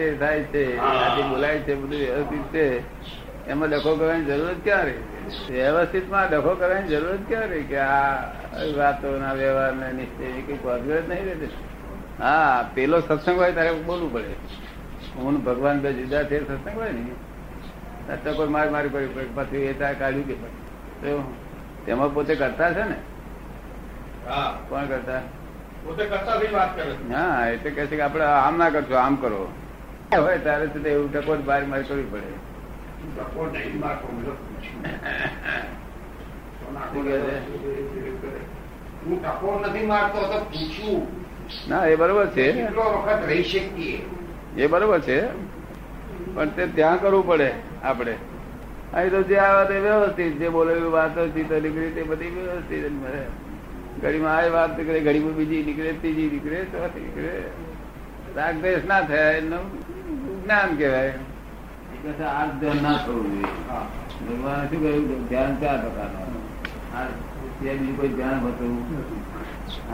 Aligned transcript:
છે 0.00 0.18
થાય 0.18 0.42
છે 0.42 0.62
બોલાય 1.30 1.58
છે 1.60 1.74
બધું 1.74 1.98
વ્યવસ્થિત 1.98 2.44
છે. 2.52 2.66
એમાં 3.46 3.68
ડખો 3.70 3.94
કરવાની 3.96 4.24
જરૂર 4.24 4.54
ક્યાં 4.64 4.84
રહી 4.84 5.02
વ્યવસ્થિતમાં 5.50 6.28
ડખો 6.30 6.54
કરવાની 6.54 6.88
જરૂર 6.88 7.16
ક્યાં 7.28 7.48
રહી 7.48 7.62
કે 7.62 7.78
આ 7.78 8.12
વાતોના 8.76 9.32
વ્યવહારના 9.32 9.92
નિશ્ચય 9.92 10.42
કઈ 10.46 10.58
પગર 10.62 11.02
નહીં 11.08 11.24
રહેતી. 11.24 11.50
હા 12.20 12.70
પેલો 12.74 13.00
સત્સંગ 13.00 13.38
હોય 13.38 13.52
તારે 13.52 13.72
બોલવું 13.72 14.12
પડે. 14.12 14.34
હું 15.16 15.44
ભગવાન 15.44 15.80
બે 15.80 15.92
જુદા 15.92 16.24
છે 16.24 16.40
સત્સંગ 16.40 16.76
હોય 16.76 16.92
ને 16.92 18.16
ટકોર 18.16 18.48
માર 18.48 18.70
મારી 18.70 18.88
પડી 18.88 19.06
પડે 19.06 19.28
પછી 19.34 19.56
એ 19.56 19.72
ત્યાં 19.72 19.98
કાઢ્યું 19.98 20.26
કે 20.26 20.34
તેમાં 21.86 22.14
પોતે 22.14 22.34
કરતા 22.34 22.72
છે 22.72 22.84
ને? 22.84 22.96
હા. 24.28 24.58
કોણ 24.68 24.86
કરતા? 24.86 25.22
પોતે 25.84 26.04
કરતા 26.06 26.36
વાત 26.52 26.76
કરે. 26.76 26.92
હા 27.14 27.46
એટલે 27.46 27.70
કે 27.70 27.86
છે 27.86 27.96
કે 27.96 28.02
આપડે 28.02 28.24
આમ 28.24 28.58
ના 28.58 28.70
કરશો 28.70 28.96
આમ 28.96 29.16
કરો. 29.16 29.48
હોય 30.18 30.38
તારે 30.38 30.66
તો 30.66 30.88
એવું 30.88 31.12
ટકોર 31.12 31.36
બહાર 31.36 31.64
માર 31.64 31.82
કરવી 31.82 32.02
પડે 32.02 32.26
નહીં 33.58 33.80
તો? 34.20 34.34
હું 39.40 39.60
નથી 39.60 39.86
મારતો 39.86 40.18
તો 40.20 41.08
ના 41.68 41.86
એ 41.86 41.96
બરોબર 41.96 42.26
છે. 42.26 42.52
કેટલો 42.52 42.82
વખત 42.82 43.26
રહી 43.26 43.42
શકીએ? 43.42 43.98
એ 44.56 44.66
બરોબર 44.66 45.00
છે. 45.00 45.26
પણ 46.34 46.48
તે 46.48 46.66
ત્યાં 46.66 47.00
કરવું 47.00 47.26
પડે 47.26 47.52
આપણે. 47.82 48.14
અહીં 48.94 49.10
તો 49.10 49.22
જે 49.22 49.36
આવે 49.36 49.74
તે 49.74 49.80
વ્યવસ્થિત 49.80 50.38
જે 50.38 50.48
બોલેલી 50.48 50.80
વાતો 50.80 51.28
ચિત્ત 51.28 51.52
નીકળી 51.52 51.90
તે 51.90 52.02
બધી 52.02 52.26
વ્યવસ્થિત 52.26 52.92
મળે. 52.92 53.22
ઘડીમાં 54.02 54.36
આ 54.36 54.48
વાત 54.48 54.78
નીકળે 54.78 55.00
ઘડીમાં 55.00 55.32
બીજી 55.32 55.64
નીકળે 55.64 55.92
ત્રીજી 55.92 56.30
નીકળે 56.32 56.64
ચોથી 56.64 57.00
નીકળે. 57.00 57.50
રાગદેશ 58.36 58.84
ના 58.84 59.00
થાય 59.00 59.34
એનું 59.34 59.99
જ્ઞાન 60.50 60.76
કહેવાય. 60.76 61.06
એ 61.06 61.12
કહે 62.02 62.12
છે, 62.12 62.22
આ 62.22 62.46
જ 62.46 62.60
ધ્યાન 62.60 62.82
ના 62.82 62.98
કરવું 63.06 63.32
જોઈએ. 63.32 63.46
ભગવાને 64.26 64.68
શું 64.68 64.82
કહ્યું 64.82 65.28
ધ્યાન 65.28 65.60
ચાર 65.60 65.80
પ્રકારનું 65.80 66.42
બીજું 67.60 67.96
કોઈ 67.96 68.08
ધ્યાન 68.08 68.40
હોતું 68.40 68.84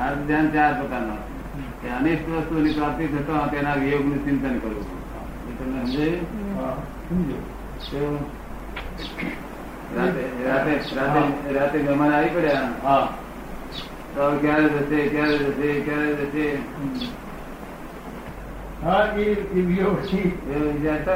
આ 0.01 0.13
ધ્યાન 0.27 0.51
ચાર 0.51 0.75
પ્રકારનો 0.75 1.17
કે 1.83 1.89
અનિષ્ટ 1.89 2.29
વસ્તુની 2.29 2.73
પ્રાપ્તિ 2.73 3.07
થતા 3.07 3.47
તેના 3.47 3.75
વિયોગનું 3.75 4.25
ચિંતન 4.25 4.59
કરવું. 4.59 4.87
એ 5.49 5.51
તમને 5.59 5.85
સમજાયું? 5.85 8.19
રાતે 9.97 10.47
રાતે 10.47 10.81
રાતે 11.55 11.79
મહેમાન 11.79 12.13
આવી 12.13 12.29
પડ્યા. 12.29 12.69
હા. 12.83 13.09
તો 14.15 14.39
ક્યારે 14.41 14.69
જશે 14.69 15.09
ક્યારે 15.09 15.39
જશે 15.39 15.81
ક્યારે 15.81 16.15
જશે? 16.15 16.59
હા 18.83 19.05
એ 19.17 19.25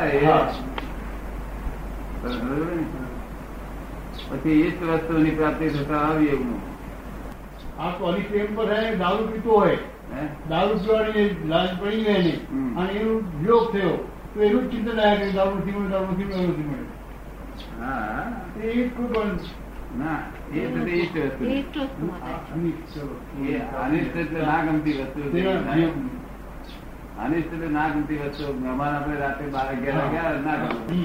એ. 0.07 0.17
એવો? 0.17 0.39
પછી 4.31 4.57
ઈષ્ટ 4.57 4.83
વસ્તુની 4.85 5.31
પ્રાપ્તિ 5.31 5.69
થતા 5.69 6.03
અવિયોગનું 6.07 6.61
આ 7.79 7.91
તો 7.91 8.07
અલી 8.07 8.23
પ્રેમ 8.23 8.49
પર 8.57 8.69
હે 8.75 8.97
દારૂ 8.97 9.27
પીતો 9.27 9.51
હોય. 9.51 9.79
હે? 10.15 10.23
દારૂ 10.49 10.79
પીવાની 10.79 11.27
લાજ 11.49 11.69
પડી 11.81 12.03
ગઈ 12.05 12.15
એની. 12.15 12.39
અને 12.77 12.93
એનું 12.93 13.19
વિયોગ 13.41 13.73
થયો. 13.73 13.97
તો 14.35 14.43
એનું 14.43 14.65
જ 14.65 14.71
ચિંતન 14.71 14.99
આવ્યા 14.99 15.19
કે 15.21 15.33
દારૂ 15.33 15.57
નથી 15.57 15.73
મળે 15.73 15.89
દારૂ 15.89 16.13
નથી 16.13 16.25
મળે 16.25 16.47
નથી 16.47 16.65
મળે 16.65 16.87
હા. 17.81 18.25
એ 18.63 18.89
કોઈ 18.89 19.09
પણ 19.09 19.31
ના 19.99 20.19
એ 20.55 20.67
બધી 20.69 20.99
ઈષ્ટ 20.99 21.17
વસ્તુ. 21.19 21.43
જ 24.25 24.33
ના 24.43 24.61
ગમતી 24.63 24.93
વસ્તુ. 24.93 25.21
અનિષ્ટ 27.25 27.53
એટલે 27.55 27.69
ના 27.77 27.89
ગમતી 27.93 28.19
વસ્તુ. 28.19 28.45
મહેમાન 28.61 28.95
આપણે 28.97 29.17
રાતે 29.23 29.45
બાર 29.55 29.67
અગિયાર 29.73 30.09
ગયા 30.13 30.33
ના 30.47 30.57
ગમે. 30.63 31.01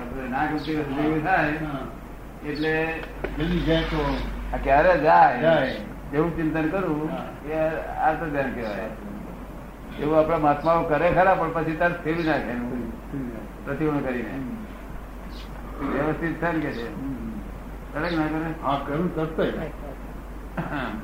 આપણે 0.00 0.28
ના 0.34 0.44
ગમતી 0.50 0.76
વસ્તુ 0.78 0.92
જેવી 0.98 1.22
થાય. 1.26 1.52
એટલે 2.50 2.72
જલ્દી 3.38 3.62
જાય 3.66 3.84
તો 3.92 4.00
આ 4.54 4.58
ક્યારે 4.64 4.92
જાય. 5.00 5.52
એવું 6.14 6.30
ચિંતન 6.36 6.66
કરવું 6.68 7.10
એ 7.50 7.60
આ 8.06 8.12
તો 8.20 8.24
ધ્યાન 8.32 8.52
કહેવાય. 8.56 8.88
એવું 10.00 10.14
આપણા 10.18 10.42
મહાત્માઓ 10.44 10.82
કરે 10.90 11.08
ખરા 11.16 11.38
પણ 11.40 11.52
પછી 11.56 11.78
તરત 11.80 11.96
ફેરવી 12.04 12.26
નાખે 12.28 12.54
પ્રતિબંધ 13.64 14.02
કરીને. 14.06 14.34
વ્યવસ્થિત 15.94 16.34
થાય 16.40 16.52
ને 16.52 16.60
કે 16.60 16.70
છે? 16.76 16.86
કરે 17.92 18.08
ના 18.18 18.28
કરે? 18.32 18.48
હા 18.62 18.78
કરું 18.86 19.08
કરતો 19.14 19.42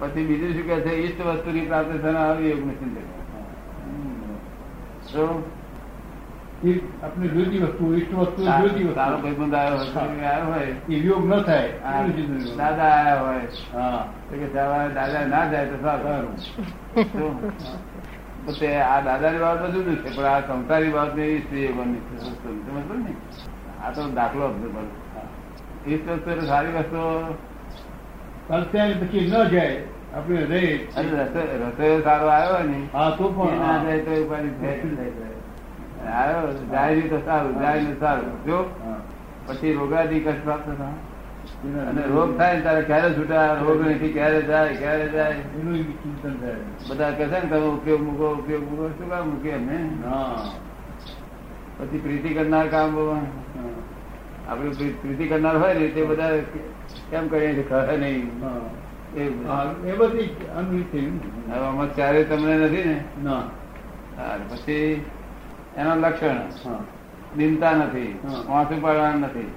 પછી 0.01 0.27
બીજું 0.29 0.51
શું 0.57 0.67
કે 0.69 0.77
છે? 0.85 0.93
ઈષ્ટ 1.03 1.21
વસ્તુની 1.27 1.67
પ્રાપ્તિ 1.67 1.99
થનાર 1.99 2.27
આવી 2.27 2.51
એવું 2.53 2.73
ચિંતન 2.81 3.05
શું? 5.13 5.63
આપણે 7.03 7.27
જોઈતી 7.29 7.59
વસ્તુ 7.59 7.95
ઈષ્ટ 7.95 8.15
વસ્તુ 8.15 8.45
જોઈતી 8.45 8.85
વસ્તુ. 8.85 8.95
તારો 8.95 9.19
ભાઈબંધ 9.19 9.55
આવ્યો 9.55 10.45
હોય 10.53 10.67
એ 10.89 10.95
યોગ 10.95 11.27
ન 11.27 11.43
થાય. 11.43 11.69
દાદા 12.57 12.85
આવ્યા 12.85 13.21
હોય. 13.21 13.41
હા. 13.75 14.07
કે 14.31 14.47
દાદા 14.47 15.27
ના 15.27 15.45
જાય 15.51 15.67
તો 15.67 15.77
સારું. 15.83 16.37
તે 18.61 18.77
આ 18.81 19.01
દાદાની 19.01 19.39
બાબત 19.39 19.71
બધું 19.71 19.97
છે 19.97 20.17
પણ 20.17 20.25
આ 20.25 20.41
સંસારી 20.41 20.89
બાબત 20.89 21.17
ને 21.17 21.39
સ્ત્રી 21.39 21.69
બની 21.69 21.95
છે. 21.95 22.19
સમજો 22.19 22.95
ને? 22.95 23.15
આ 23.85 23.91
તો 23.91 24.09
દાખલો 24.09 24.49
હતો 24.49 24.69
વસ્તુ 25.87 25.93
એટલે 25.93 26.47
સારી 26.47 26.69
વસ્તુ 26.69 27.35
પછી 28.49 29.33
ન 29.33 29.49
જાય 29.49 29.77
આપણે 30.15 30.45
રહે 30.45 30.79
અને 30.97 31.11
રસો- 31.13 32.03
સારો 32.03 32.27
આવ્યો 32.29 32.69
ને. 32.69 32.89
હા 32.93 33.11
તો 33.11 33.29
પણ 33.29 33.59
ના 33.59 33.83
જાય 33.85 33.99
તો. 33.99 34.11
આવ્યો 36.13 36.53
જાય 36.73 37.01
તો 37.01 37.19
સારું 37.25 37.61
જાય 37.61 37.81
ને 37.81 37.95
સારું. 38.01 38.45
જો 38.45 38.59
પછી 39.47 39.73
રોગાદી 39.73 40.21
કષ્ટ 40.21 40.45
પ્રાપ્ત 40.45 40.69
થાય. 40.69 41.81
અને 41.81 42.03
રોગ 42.07 42.39
થાય 42.39 42.55
ને 42.57 42.61
તારે 42.61 42.83
ક્યારે 42.83 43.13
છૂટા 43.13 43.55
રોગ 43.55 43.89
નથી 43.89 44.13
ક્યારે 44.13 44.43
જાય 44.43 44.75
ક્યારે 44.75 45.09
જાય. 45.09 45.31
એનું 45.31 45.85
ચિંતન 46.03 46.41
થાય. 46.41 46.55
બધા 46.89 47.11
કહે 47.11 47.25
છે 47.25 47.31
ને 47.31 47.49
તમે 47.51 47.67
ઉપયોગ 47.67 48.03
મૂકો 48.03 48.31
ઉપયોગ 48.35 48.71
મૂકો 48.71 48.89
શું 48.89 49.11
કામ 49.11 49.29
મૂકીએ 49.29 49.55
અમે 49.55 49.79
પછી 51.79 51.99
પ્રીતિ 51.99 52.35
કરનાર 52.35 52.67
કામ. 52.67 52.97
આપણે 54.49 54.71
પ્રીતિ 54.71 55.29
કરનાર 55.29 55.57
હોય 55.57 55.75
ને 55.75 55.89
તે 55.89 56.05
બધા 56.05 56.37
કેમ 57.11 57.29
કરીએ 57.29 57.63
ખરે 57.63 57.97
નહીં. 57.97 58.31
એ 59.17 59.29
બધી 59.97 60.27
અનુભવ 60.57 61.55
હવે 61.55 61.67
આમાં 61.67 61.95
ચારે 61.95 62.25
તમને 62.25 62.59
નથી 62.59 62.85
ને? 62.85 63.05
ના. 63.25 63.43
પછી 64.49 65.05
એનો 65.77 65.95
લક્ષણ. 65.95 66.37
દિનતા 67.37 67.73
નથી. 67.73 68.19
વાંસુ 68.49 68.81
પાડવાનું 68.81 69.21
નથી. 69.21 69.53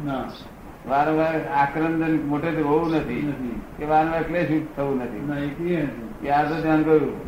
વારંવાર 0.87 1.47
આક્રંદન 1.47 2.19
મોટે 2.25 2.61
હોવું 2.61 2.95
નથી. 2.95 3.21
નથી. 3.21 3.61
કે 3.77 3.85
વારંવાર 3.85 4.23
ક્લેશ 4.23 4.61
થવું 4.77 4.95
નથી. 5.01 5.17
એ 5.43 5.49
કહે 5.49 6.49
તો 6.49 6.61
ધ્યાન 6.61 6.83
કર્યું. 6.83 7.27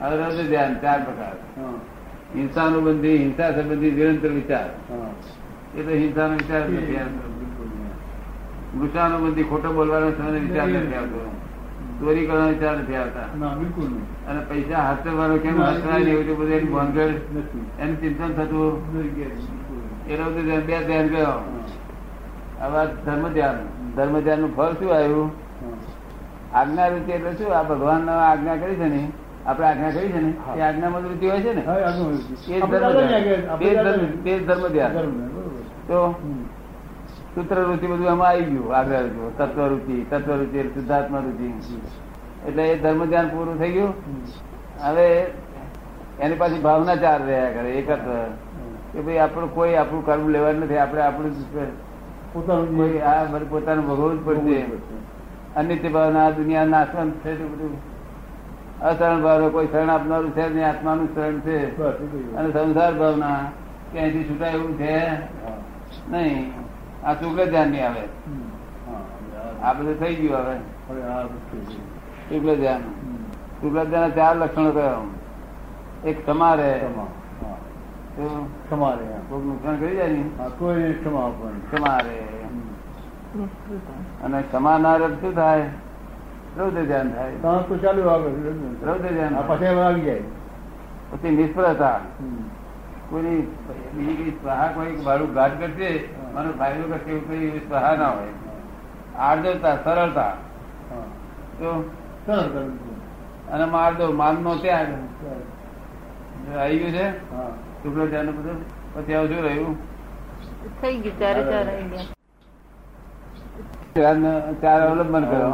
અરદ 0.00 0.48
ધ્યાન 0.48 0.78
ચાર 0.78 1.02
પ્રકાર. 1.04 1.62
હા. 1.62 1.72
હિંસાનુબંધી 2.36 3.16
હિંસા 3.16 3.50
સંબંધી 3.50 3.90
નિરંતર 3.90 4.28
વિચાર. 4.28 4.70
એ 5.78 5.82
તો 5.82 5.90
હિંસાનો 5.90 6.34
વિચાર 6.34 6.60
નથી. 6.60 6.96
મૃષાનુબંધી 8.74 9.42
ખોટો 9.42 9.72
બોલવાનો 9.72 10.10
સમય 10.10 10.38
વિચાર 10.38 10.68
નથી 10.68 10.94
આવતો. 10.94 11.30
ચોરી 12.00 12.26
કરવાનો 12.26 12.48
વિચાર 12.48 12.76
નથી 12.78 12.94
આવતા. 12.94 13.54
બિલકુલ 13.58 13.86
અને 14.28 14.40
પૈસા 14.40 14.82
હાથવાનો 14.82 15.36
કેમ 15.36 15.62
હાથવાય 15.62 16.04
ને 16.04 16.10
એવું 16.10 16.38
બધું 16.38 16.52
એની 16.52 16.68
ભાનગડ 16.68 16.98
એનું 16.98 18.00
ચિંતન 18.00 18.32
થતું. 18.32 18.94
નહીં 18.94 19.14
કે 19.14 19.24
બિલકુલ 19.24 19.78
નહીં. 20.06 20.08
એ 20.08 20.16
બધું 20.16 20.66
બે 20.66 20.78
ધ્યાન 20.78 21.06
ગયો. 21.06 21.38
હવે 22.60 22.86
ધર્મ 23.04 23.28
ધ્યાન 23.28 23.56
ધર્મ 23.96 24.20
ધ્યાનનું 24.20 24.56
ફળ 24.56 24.72
શું 24.72 24.94
આવ્યું? 24.94 25.30
આજ્ઞા 26.54 26.88
રૂચિ 26.88 27.10
એટલે 27.10 27.32
શું? 27.32 27.56
આ 27.56 27.62
ભગવાન 27.62 28.10
આજ્ઞા 28.10 28.56
કરી 28.56 28.74
છે 28.74 28.88
ને? 28.88 29.10
આપણે 29.46 29.66
આજ્ઞા 29.66 29.90
કરી 29.90 30.08
છે 30.08 30.20
ને? 30.20 30.32
એ 30.56 30.60
આજ્ઞા 30.60 30.88
માં 30.88 31.02
રૂચિ 31.02 31.26
હોય 31.26 31.40
છે 31.40 31.54
ને? 31.54 31.62
એ 34.30 34.38
ધર્મ 34.38 34.66
ધ્યાન. 34.66 35.30
તો. 35.86 36.14
સૂત્ર 37.38 37.58
રૂચિ 37.62 37.86
બધું 37.86 38.08
એમાં 38.12 38.28
આવી 38.28 38.44
ગયું 38.44 38.76
આગળ 38.76 39.08
તત્વ 39.38 39.66
રૂચિ 39.72 39.96
તત્વ 40.10 40.30
રૂચિ 40.40 40.56
એટલે 40.58 40.72
શુદ્ધાત્મા 40.74 41.20
રૂચિ 41.26 41.48
એટલે 42.46 42.62
એ 42.68 42.78
ધર્મ 42.82 43.04
ધ્યાન 43.04 43.28
પૂરું 43.28 43.58
થઈ 43.58 43.72
ગયું. 43.72 43.92
હવે 44.84 45.06
એની 46.20 46.38
પાછી 46.40 46.62
ભાવના 46.66 46.96
ચાર 47.04 47.20
રહ્યા 47.26 47.52
કરે 47.56 47.70
એકત્ર 47.80 48.08
કે 48.92 49.00
ભાઈ 49.00 49.20
આપણું 49.24 49.54
કોઈ 49.54 49.74
આપણું 49.82 50.06
કર્મ 50.06 50.28
લેવાનું 50.34 50.62
નથી 50.64 50.80
આપણે 50.84 51.02
આપણું 51.02 51.32
પોતાનું 52.32 53.02
આ 53.12 53.22
પોતાનું 53.50 53.84
ભોગવવું 53.86 54.18
જ 54.18 54.26
પડશે. 54.26 54.58
અનિત્ય 55.56 55.94
ભાવના 55.96 56.26
આ 56.26 56.36
દુનિયા 56.40 56.72
નાશવંત 56.74 57.14
છે 57.24 57.32
બધું. 57.52 57.74
અસરણ 58.82 59.22
ભાવના 59.22 59.54
કોઈ 59.56 59.68
શરણ 59.72 59.90
આપનારું 59.90 60.32
છે 60.36 60.44
નહીં 60.48 60.68
આત્માનું 60.68 61.08
શરણ 61.14 61.38
છે. 61.46 61.58
અને 62.36 62.48
સંસાર 62.52 62.94
ભાવના 62.94 63.40
કે 63.92 63.96
અહીંથી 63.98 64.26
છૂટાય 64.28 64.52
એવું 64.52 64.78
છે? 64.78 64.94
નહીં. 66.10 66.57
આ 67.04 67.14
શુક્લ 67.14 67.44
ધ્યાન 67.50 67.68
નહીં 67.68 67.86
આવે. 67.86 68.04
આ 69.62 69.72
બધું 69.72 70.00
થઈ 70.00 70.14
ગયું 70.14 70.36
હવે. 70.36 70.56
શુક્લ 72.28 72.56
ધ્યાન 72.56 72.80
શુક્લ 73.60 73.84
ધ્યાન 73.84 74.10
ચાર 74.10 74.36
લક્ષણો 74.36 74.70
કયો 74.70 75.14
એક 76.08 76.26
સમારે 76.26 76.78
તમામ. 76.78 77.06
તો 78.16 78.48
તમારે 78.70 79.06
કોઈક 79.28 79.44
નુકસાન 79.44 79.76
કરી 79.76 79.96
જાય 79.96 80.08
ને? 80.08 80.24
કોઈ 80.58 80.92
ક્ષમા 80.92 81.32
ક્ષમારે. 81.70 82.18
અને 84.22 84.42
સમાનાર 84.52 85.00
શું 85.20 85.34
થાય? 85.34 85.68
રૌદ્ર 86.58 86.82
ધ્યાન 86.84 87.12
થાય. 87.12 87.32
તો 87.32 87.78
ચાલુ 87.82 88.08
આગળ 88.08 88.28
રૌદ્ર 88.86 89.08
ધ્યાન. 89.08 89.42
પછી 89.46 89.66
આવી 89.66 90.00
જાય. 90.00 90.22
પછી 91.10 91.30
નિષ્ફળતા. 91.30 92.00
કોઈની 93.10 93.40
બીજી 93.94 94.16
કઈ 94.16 94.30
સ્પહા 94.30 94.66
કોઈ 94.74 94.96
મારું 95.04 95.34
ઘાટ 95.34 95.60
કરશે 95.60 96.17
મને 96.34 96.50
ફાયદો 96.58 96.88
કરશે 96.88 97.10
એવું 97.10 97.28
કઈ 97.28 97.36
એવી 97.36 97.60
ના 97.70 98.10
હોય. 98.10 98.32
આર્દ્રતા 99.18 99.76
સરળતા. 99.84 100.32
તો. 101.58 101.90
અને 103.52 103.64
માર 103.64 103.94
દો 103.94 104.12
માન 104.12 104.36
નો 104.42 104.54
ત્યાગ. 104.54 104.88
આવી 106.58 106.78
ગયું 106.78 106.92
છે? 106.92 107.06
હા. 107.34 107.48
શુક્લ 107.82 108.08
ધ્યાન 108.08 108.26
બધું 108.26 108.58
પછી 108.94 109.14
આવું 109.14 109.28
શું 109.28 109.42
રહ્યું? 109.44 109.76
થઈ 110.82 110.96
ગયું 110.96 111.18
ચારે 114.60 114.84
અવલંબન 114.84 115.24
કરો 115.24 115.50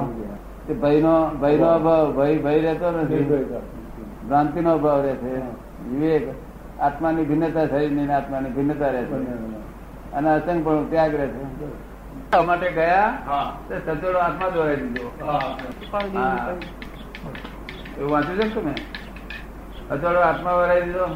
તે 0.66 0.74
ભયનો 0.74 1.28
ભયનો 1.40 1.66
અભાવ 1.66 2.12
ભય 2.12 2.38
ભય 2.38 2.60
રહેતો 2.60 2.90
નથી. 2.90 3.24
ભ્રાંતિ 4.28 4.60
નો 4.60 4.72
અભાવ 4.72 5.00
રહે 5.00 5.14
છે 5.14 5.34
વિવેક 5.88 6.28
આત્માની 6.80 7.24
ભિન્નતા 7.24 7.66
શરીરની 7.66 8.02
નહીં 8.02 8.16
આત્માની 8.16 8.50
ભિન્નતા 8.50 8.88
રહે 8.88 9.02
છે 9.02 9.63
અને 10.14 10.28
અસંગ 10.30 10.60
પણ 10.64 10.88
ત્યાગ 10.90 11.12
રહે 11.14 11.26
છે 12.30 12.42
માટે 12.42 12.68
ગયા 12.72 13.08
હા. 13.26 13.46
તો 13.68 13.74
સચોડો 13.80 14.18
આત્મા 14.20 14.50
દોરાઈ 14.50 14.80
દીધો. 14.84 15.08
એવું 17.96 18.10
વાંચ્યું 18.10 18.38
છે 18.38 18.44
ને 18.44 18.50
તમે? 18.54 18.74
સચોડો 19.90 20.20
આત્મા 20.22 20.54
વરાઈ 20.56 20.84
દીધો? 20.84 21.06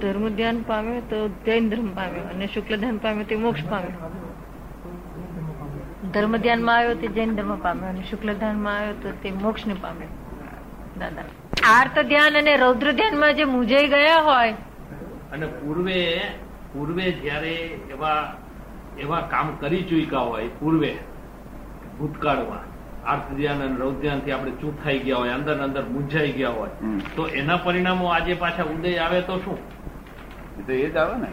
ધર્મ 0.00 0.24
ધ્યાન 0.36 0.58
પામે 0.64 0.94
તો 1.10 1.18
જૈન 1.46 1.70
ધર્મ 1.70 1.88
પામે 1.94 2.18
અને 2.32 2.46
શુક્લ 2.48 2.74
ધ્યાન 2.76 2.98
પામે 3.00 3.22
તે 3.24 3.36
મોક્ષ 3.36 3.64
પામે 3.64 3.90
ધર્મ 6.12 6.34
ધ્યાનમાં 6.38 6.76
આવ્યો 6.76 6.96
તે 6.96 7.08
જૈન 7.16 7.32
ધર્મ 7.36 7.52
પામે 7.60 7.84
અને 7.86 8.02
શુક્લ 8.04 8.28
ધ્યાનમાં 8.34 8.76
આવ્યો 8.76 8.96
તો 9.02 9.14
તે 9.22 9.32
મોક્ષ 9.38 9.66
ને 9.66 9.74
પામે 9.76 10.06
દાદા. 10.96 11.26
આર્ત 11.70 11.96
ધ્યાન 12.04 12.36
અને 12.36 12.52
રૌદ્ર 12.56 12.88
ધ્યાનમાં 12.92 13.36
જે 13.36 13.44
મૂંઝાઈ 13.46 13.90
ગયા 13.90 14.22
હોય 14.22 14.54
અને 15.32 15.46
પૂર્વે 15.58 15.98
પૂર્વે 16.72 17.06
જ્યારે 17.22 17.54
એવા 17.94 18.20
એવા 19.04 19.22
કામ 19.32 19.48
કરી 19.60 19.82
ચૂક્યા 19.90 20.26
હોય 20.32 20.50
પૂર્વે 20.60 20.90
ભૂતકાળમાં 21.98 22.66
આર્થ 23.12 23.30
ધ્યાન 23.38 23.62
અને 23.66 23.76
રૌધ્યાનથી 23.82 24.32
આપણે 24.34 24.52
ચૂપ 24.60 24.76
થઈ 24.84 24.98
ગયા 25.06 25.20
હોય 25.22 25.32
અંદર 25.38 25.56
અંદર 25.68 25.84
મૂંઝાઈ 25.94 26.34
ગયા 26.40 26.56
હોય 26.58 26.72
તો 27.16 27.22
એના 27.40 27.60
પરિણામો 27.64 28.12
આજે 28.16 28.34
પાછા 28.42 28.66
ઉદય 28.74 28.98
આવે 29.06 29.18
તો 29.30 29.34
શું? 29.44 29.58
એ 30.58 30.62
તો 30.66 30.72
એ 30.72 30.90
જ 30.90 30.96
આવે 30.96 31.16
ને. 31.22 31.28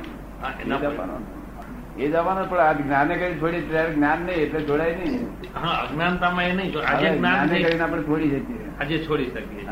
એ 1.98 2.08
જ 2.10 2.16
આવવાનો. 2.16 2.42
પણ 2.52 2.62
આ 2.68 2.74
જ્ઞાને 2.80 3.14
કઈ 3.22 3.34
છોડી 3.42 3.64
ત્યારે 3.70 3.92
જ્ઞાન 3.98 4.20
નહીં 4.28 4.42
એટલે 4.46 4.60
જોડાય 4.70 4.96
નહીં. 5.02 5.28
હા 5.54 5.76
અજ્ઞાનતામાં 5.84 6.46
એ 6.50 6.54
નહીં 6.60 6.72
આજે 6.94 7.08
જ્ઞાન 7.18 7.50
કરીને 7.50 7.84
આપણે 7.84 8.04
છોડી 8.10 8.32
શકીએ. 8.34 8.66
આજે 8.80 8.96
છોડી 9.06 9.30
શકીએ 9.34 9.64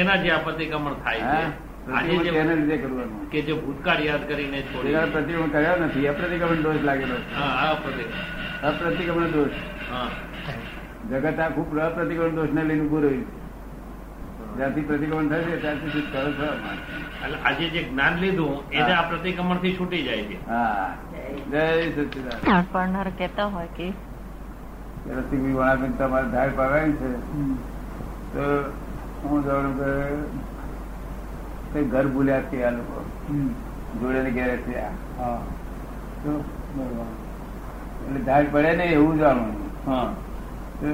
એના 0.00 0.18
જે 0.22 0.28
આ 0.36 0.40
પ્રતિક્રમણ 0.46 0.96
થાય 1.04 1.22
છે. 1.32 1.42
આજે 1.90 2.08
પ્રતિક્રમણ 2.08 2.24
જે 2.24 2.30
તેના 2.30 2.54
લીધે 2.54 2.76
કરવાનું? 2.76 3.30
કે 3.30 3.40
જે 3.42 3.52
ભૂતકાળ 3.52 4.00
યાદ 4.00 4.28
કરીને 4.28 4.60
પ્રતિક્રમણ 5.12 5.48
કર્યા 5.48 5.76
નથી. 5.76 6.06
અપ્રતિક્રમણ 6.08 6.62
દોષ 6.62 6.84
લાગેલો 6.84 7.14
છે. 7.14 7.34
હા 7.34 7.50
આ 7.66 7.74
પ્રતિક્રમણ 7.74 8.68
અપ્રતિક્રમણ 8.68 9.30
દોષ. 9.30 9.50
જગત 11.10 11.38
આ 11.38 11.48
ખૂબ 11.48 11.78
અપ્રતિક્રમણ 11.78 12.34
દોષ 12.34 12.48
ને 12.52 12.64
લઈને 12.64 12.84
ઉભું 12.86 13.02
રહ્યું 13.02 13.26
જ્યાંથી 14.56 14.80
પ્રતિક્રમણ 14.80 15.28
થશે 15.28 15.56
ત્યાંથી 15.56 15.90
છુટકારો 15.90 16.30
થવા. 16.32 16.54
આજે 17.44 17.68
જે 17.68 17.82
જ્ઞાન 17.82 18.14
લીધું 18.18 18.70
એને 18.70 18.92
આ 18.92 19.02
પ્રતિક્રમણથી 19.02 19.76
છૂટી 19.78 20.02
જાય 20.02 20.22
છે. 20.22 20.38
હા. 20.48 20.94
જય 21.50 21.64
સચિદાન 21.90 22.64
પાડનાર 22.72 23.08
કેતા 23.18 23.44
હોય 23.44 23.68
કે 23.76 23.88
રસિકભાઈ 25.10 25.52
વણાબેન 25.52 25.92
તમારે 25.92 26.28
ધાર 26.28 26.50
પાડવાની 26.56 26.92
છે. 26.92 27.10
તો 28.34 28.44
હું 29.22 29.44
જાણું 29.44 29.74
કે 29.78 29.90
કઈ 31.72 31.84
ઘર 31.84 32.06
ભૂલ્યા 32.06 32.40
છે 32.40 32.64
આ 32.64 32.70
લોકો? 32.70 33.04
હમ. 33.28 33.48
જોડે 34.00 34.22
ને 34.22 34.30
ઘેરે 34.30 34.56
થયા 34.56 34.90
હા. 35.18 35.38
તો 36.24 36.44
બરોબર. 36.76 37.04
એટલે 38.06 38.20
ધાર 38.20 38.44
પડે 38.52 38.76
ને 38.76 38.84
એવું 38.84 39.18
જાણવાનું 39.18 39.70
હા. 39.86 40.12
તો 40.80 40.86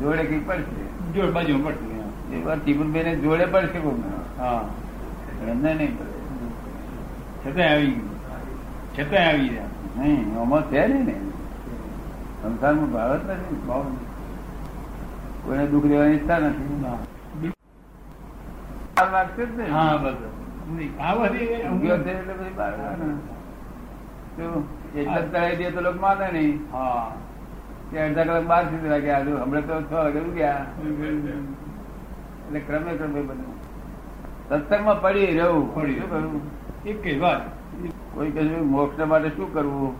જોડે 0.00 0.24
કઈ 0.24 0.38
પડશે 0.38 1.12
જોડે 1.12 1.30
બાજુ 1.30 1.64
પડશે 1.64 2.00
હા. 2.00 2.36
એ 2.36 2.42
વાર 2.42 2.58
ટીપુનભાઈ 2.58 3.02
ને 3.02 3.16
જોડે 3.16 3.44
પડશે 3.44 3.78
કોક 3.78 3.94
હા. 4.38 4.64
એમને 5.50 5.74
નહીં 5.74 5.98
પડે. 5.98 6.12
છતાંય 7.42 7.68
આવી 7.68 7.86
ગયું. 7.86 8.10
છતાંય 8.98 9.26
આવી 9.26 9.48
ગયા 9.48 9.64
નહીં 9.98 10.38
આમાં 10.40 10.70
છે 10.70 10.86
નહીં 10.86 11.04
ને. 11.04 11.14
સંસારમાં 12.42 12.92
ભાવ 12.92 13.16
જ 13.16 13.30
નથી. 13.30 13.66
ભાવ 13.66 13.84
કોઈને 15.44 15.66
દુઃખ 15.66 15.84
દેવાની 15.84 16.14
ઈચ્છા 16.14 16.38
નથી. 16.38 17.11
હા 19.70 19.96
બસ 19.96 20.16
આ 21.00 21.14
બધી 21.14 21.46
ઊંઘ્યો 21.70 21.98
છે 21.98 22.10
એટલે 22.10 22.34
પછી 22.34 22.54
બાર 22.56 22.72
વાગે. 22.78 23.04
ને. 23.04 23.14
તો 24.36 24.64
એટલે 24.94 25.20
તળાઈ 25.22 25.56
દે 25.56 25.70
તો 25.70 25.80
લોકો 25.80 25.98
માને 25.98 26.26
નહીં. 26.32 26.60
હા. 26.72 27.12
કે 27.90 27.98
અડધા 27.98 28.24
કલાક 28.24 28.46
બાર 28.46 28.62
સુધી 28.64 28.88
લાગ્યા 28.88 29.18
આજુ 29.18 29.32
હમણાં 29.36 29.66
તો 29.66 29.80
છ 29.82 29.92
વાગે 29.92 30.20
ઉગ્યા. 30.20 30.66
એટલે 32.46 32.60
ક્રમે 32.60 32.92
ક્રમે 32.96 33.20
બધું 33.22 33.52
સત્સંગમાં 34.50 35.02
પડી 35.02 35.26
રહેવું 35.26 35.66
પડી 35.74 35.98
શું 35.98 36.10
કરવું 36.10 36.42
એક 36.84 37.02
કઈ 37.02 37.18
વાત. 37.18 37.42
કોઈ 38.14 38.30
કહે 38.30 38.42
મોક્ષ 38.70 38.98
માટે 39.06 39.28
શું 39.36 39.52
કરવું? 39.52 39.92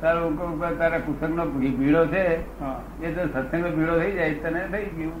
તારો 0.00 0.30
તારા 0.78 1.00
કહું 1.00 1.36
નો 1.36 1.44
ભીડો 1.46 2.06
છે. 2.06 2.24
એ 3.02 3.12
તો 3.12 3.22
સત્સંગનો 3.26 3.68
ભીડો 3.70 3.94
થઈ 4.00 4.12
જાય. 4.12 4.34
તને 4.34 4.60
થઈ 4.72 4.88
ગયું. 4.96 5.14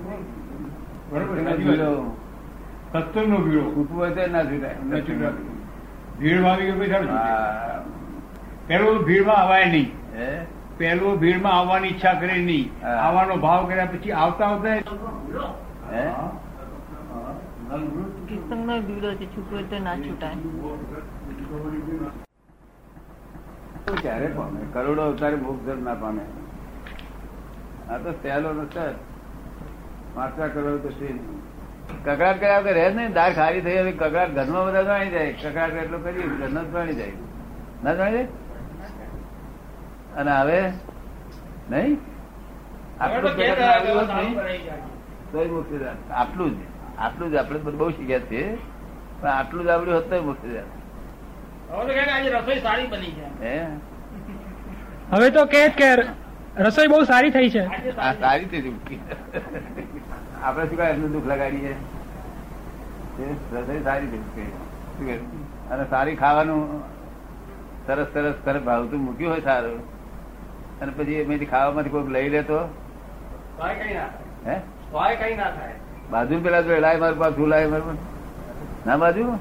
બરોબર, 1.10 1.38
સત્સંગનો 2.92 3.26
નો 3.26 3.36
ભીડો 3.36 3.60
સત્સંગનો 3.60 3.70
ભીડો 3.70 3.76
છૂટવું 3.76 3.98
હોય 3.98 4.10
તો 4.10 4.26
ના 4.32 4.44
છૂટાય. 4.44 4.74
ભીડમાં 6.20 6.52
આવી 6.52 6.70
ગયો 6.70 6.78
પછી. 6.78 7.08
પેલું 8.66 9.04
ભીડમાં 9.04 9.36
અવાય 9.36 9.64
નહીં. 9.64 9.92
પેલો 10.78 11.16
ભીડમાં 11.16 11.52
આવવાની 11.52 11.88
ઈચ્છા 11.88 12.12
કરે 12.12 12.38
નહીં. 12.38 12.86
આવવાનો 12.86 13.36
ભાવ 13.36 13.66
કર્યા 13.66 13.84
પછી 13.84 14.12
આવતા 14.12 14.46
આવતા 14.46 14.72
હે? 14.72 14.80
કિસ્સંગનો 18.28 18.80
બીડો 18.80 19.14
છે 19.14 19.36
છૂટવો 19.36 19.56
હોય 19.56 19.62
તો 19.62 19.78
ના 19.78 19.96
છૂટાય. 19.96 20.34
તો 23.86 23.94
ક્યારે 24.02 24.26
પામે? 24.26 24.60
કરોડો 24.72 25.02
અવતારે 25.02 25.36
ભોગ 25.36 25.84
ના 25.84 25.94
પામે. 25.94 26.24
આ 27.90 27.98
તો 27.98 28.12
સહેલો 28.12 28.52
નથી. 28.52 28.92
જ. 28.92 28.94
કરોડો 30.14 30.48
કરોડ 30.48 30.82
તો 30.82 30.88
શ્રી 30.88 31.12
નહીં. 31.12 31.39
કકડાટ 32.04 32.40
કર્યા 32.40 32.58
વગર 32.58 32.74
રહે 32.74 32.92
જ 32.92 32.96
નહીં. 32.96 33.12
દાળ 33.12 33.32
ખારી 33.32 33.60
થઈ 33.60 33.78
હવે 33.78 33.92
કકડાટ 33.92 34.30
ઘરમાં 34.30 34.66
બધા 34.66 34.82
જાણી 34.82 35.10
જાય 35.10 35.32
કકડાટ 35.32 35.70
એટલો 35.70 35.98
કરી 35.98 36.12
ઘરનો 36.12 36.64
જ 36.64 36.72
જાણી 36.72 36.94
જાય 36.94 37.12
ના 37.84 37.94
જાણી 37.94 38.12
જાય 38.12 38.26
અને 40.16 40.30
હવે? 40.30 40.72
નહીં? 41.70 41.98
આટલું 43.00 43.36
જ 43.36 43.40
આટલું 46.10 46.50
જ. 46.50 46.54
આટલું 46.98 47.30
જ 47.30 47.36
આપણે 47.36 47.58
બહુ 47.58 47.90
શીખ્યા 47.90 48.18
છીએ. 48.18 48.58
પણ 49.20 49.28
આટલું 49.28 49.64
જ 49.64 49.68
આવડ્યું 49.68 49.96
હતું 49.96 50.10
તોય 50.10 50.20
મુક્તિદાન 50.20 50.64
રસોઈ 52.28 52.60
સારી 52.60 52.86
બની 52.86 53.10
છે. 53.10 53.44
હે? 53.44 53.66
હવે 55.12 55.30
તો 55.30 55.44
કે 55.44 55.72
રસોઈ 56.58 56.86
બહુ 56.86 57.04
સારી 57.04 57.30
થઈ 57.30 57.50
છે. 57.50 57.68
સારી. 58.20 58.44
ચૂકી 58.44 59.00
આપણે 60.42 60.66
શું 60.66 60.76
કહે 60.76 60.86
એમનું 60.86 61.12
દુઃખ 61.12 61.26
લગાડીએ. 61.26 61.74
રસોઈ 63.54 63.82
સારી 63.82 64.06
છે? 64.06 65.16
અને 65.70 65.84
સારી 65.90 66.16
ખાવાનું 66.16 66.82
સરસ 67.86 68.06
સરસ 68.14 68.34
સરસ 68.44 68.62
ભાવતું 68.62 69.00
મૂક્યું 69.00 69.32
હોય 69.32 69.40
સારું. 69.40 69.80
અને 70.80 70.92
પછી 70.96 71.12
એમાંથી 71.12 71.46
ખાવામાંથી 71.46 71.90
કોઈક 71.90 72.08
લઈ 72.08 72.28
લે 72.28 72.42
તો 72.42 72.58
તોય 73.58 73.74
કઈ 73.74 73.94
ના 73.94 74.00
હે? 74.46 74.54
થાય 74.54 74.58
તોય 74.92 75.16
કઈ 75.16 75.36
ના 75.36 75.44
થાય. 75.44 75.74
બાજુ 76.10 76.40
પેલા 76.40 76.60
તો 76.62 76.80
લાય 76.80 76.96
મારું 76.96 77.18
પાછું 77.18 77.48
લાય 77.48 77.66
મારું 77.66 77.98
ના 78.86 78.96
બાજુ? 78.96 79.38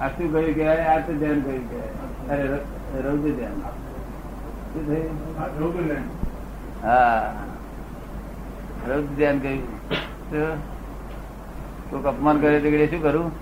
આ 0.00 0.08
શું 0.08 0.32
કહ્યું 0.32 0.54
કે 0.54 0.68
આ 0.68 0.98
તો 0.98 1.12
ધ્યાન 1.12 1.40
કહ્યું 1.40 1.70
કે 1.70 1.76
અરે 2.32 2.46
રૌદ્ર 3.02 3.30
ધ્યાન. 3.30 3.52
શું 4.72 4.86
થયું? 4.86 6.04
હા. 6.82 7.34
રૌદ્ર 8.88 9.14
ધ્યાન 9.16 9.38
કહ્યું. 9.38 9.77
કોઈક 11.90 12.04
અપમાન 12.04 12.40
કરે 12.40 12.60
તો 12.60 12.86
શું 12.86 13.02
કરું? 13.02 13.32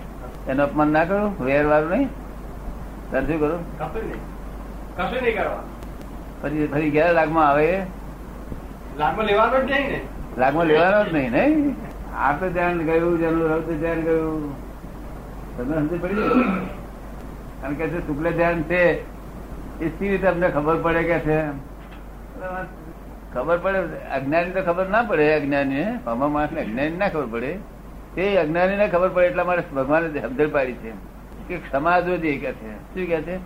એનું 0.48 0.64
અપમાન 0.64 0.88
ના 0.88 1.04
કરું? 1.04 1.46
વેર 1.46 1.66
વાળું 1.66 1.90
નહીં? 1.90 2.08
તારે 3.10 3.26
શું 3.26 3.40
કરું? 3.40 3.60
કશું 3.78 4.02
નહીં. 5.22 5.34
કરવા. 5.36 5.62
પછી 6.42 6.66
ફરી 6.66 6.90
ગયા 6.90 7.12
લાગમાં 7.12 7.48
આવે? 7.48 7.86
લાગમાં 8.98 9.26
લેવાનો 9.26 9.58
જ 9.58 9.70
નહીં 9.70 9.90
ને. 9.90 10.00
લાગમાં 10.38 10.66
લેવાનો 10.66 11.04
જ 11.04 11.12
નહીં 11.12 11.32
નહીં? 11.32 11.76
આ 12.16 12.32
તો 12.32 12.48
ધ્યાન 12.48 12.78
ગયું 12.78 13.18
જેનું 13.18 13.48
રૌદ્ર 13.48 13.72
ધ્યાન 13.72 14.00
ગયું. 14.00 14.54
તમને 15.56 15.76
સમજ 15.76 16.00
પડી 16.00 16.14
ગયું 16.14 16.68
કારણ 17.62 17.74
કે 17.74 17.84
શુક્લ 17.88 18.30
ધ્યાન 18.30 18.62
છે 18.62 18.82
એ 19.80 19.88
સી 19.98 20.08
રીતે 20.08 20.26
અમને 20.26 20.48
ખબર 20.48 20.76
પડે 20.82 21.02
કે 21.02 21.18
છે? 21.18 21.38
ખબર 23.36 23.58
પડે 23.58 23.78
અજ્ઞાની 24.16 24.50
તો 24.50 24.62
ખબર 24.62 24.86
ના 24.88 25.02
પડે 25.02 25.32
અજ્ઞાની 25.32 25.84
પામા 26.04 26.28
માણસ 26.28 26.52
ને 26.52 26.60
અજ્ઞાની 26.60 26.96
ના 26.96 27.08
ખબર 27.08 27.26
પડે. 27.26 27.52
તે 28.14 28.36
અજ્ઞાની 28.36 28.76
ને 28.76 28.88
ખબર 28.88 29.08
પડે 29.08 29.26
એટલા 29.26 29.44
માટે 29.44 29.74
ભગવાને 29.74 30.08
સમજણ 30.20 30.50
પાડી 30.50 30.72
છે. 30.72 30.92
કે 31.48 31.56
ક્ષમા 31.56 32.00
જોજે 32.00 32.36
કે 32.36 32.52
છે. 32.52 32.70
શું 32.94 33.06
કે 33.06 33.22
છે? 33.22 33.36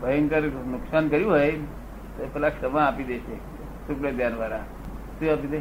ભયંકર 0.00 0.42
નુકસાન 0.66 1.08
કર્યું 1.08 1.32
હોય 1.32 1.50
તો 2.16 2.30
પેલા 2.32 2.48
ક્ષમા 2.48 2.84
આપી 2.84 3.04
દે 3.04 3.18
છે 3.18 3.36
શુક્લ 3.86 4.10
ધ્યાન 4.10 4.36
વાળા 4.36 4.64
શું 5.18 5.32
આપી 5.32 5.48
દે? 5.48 5.60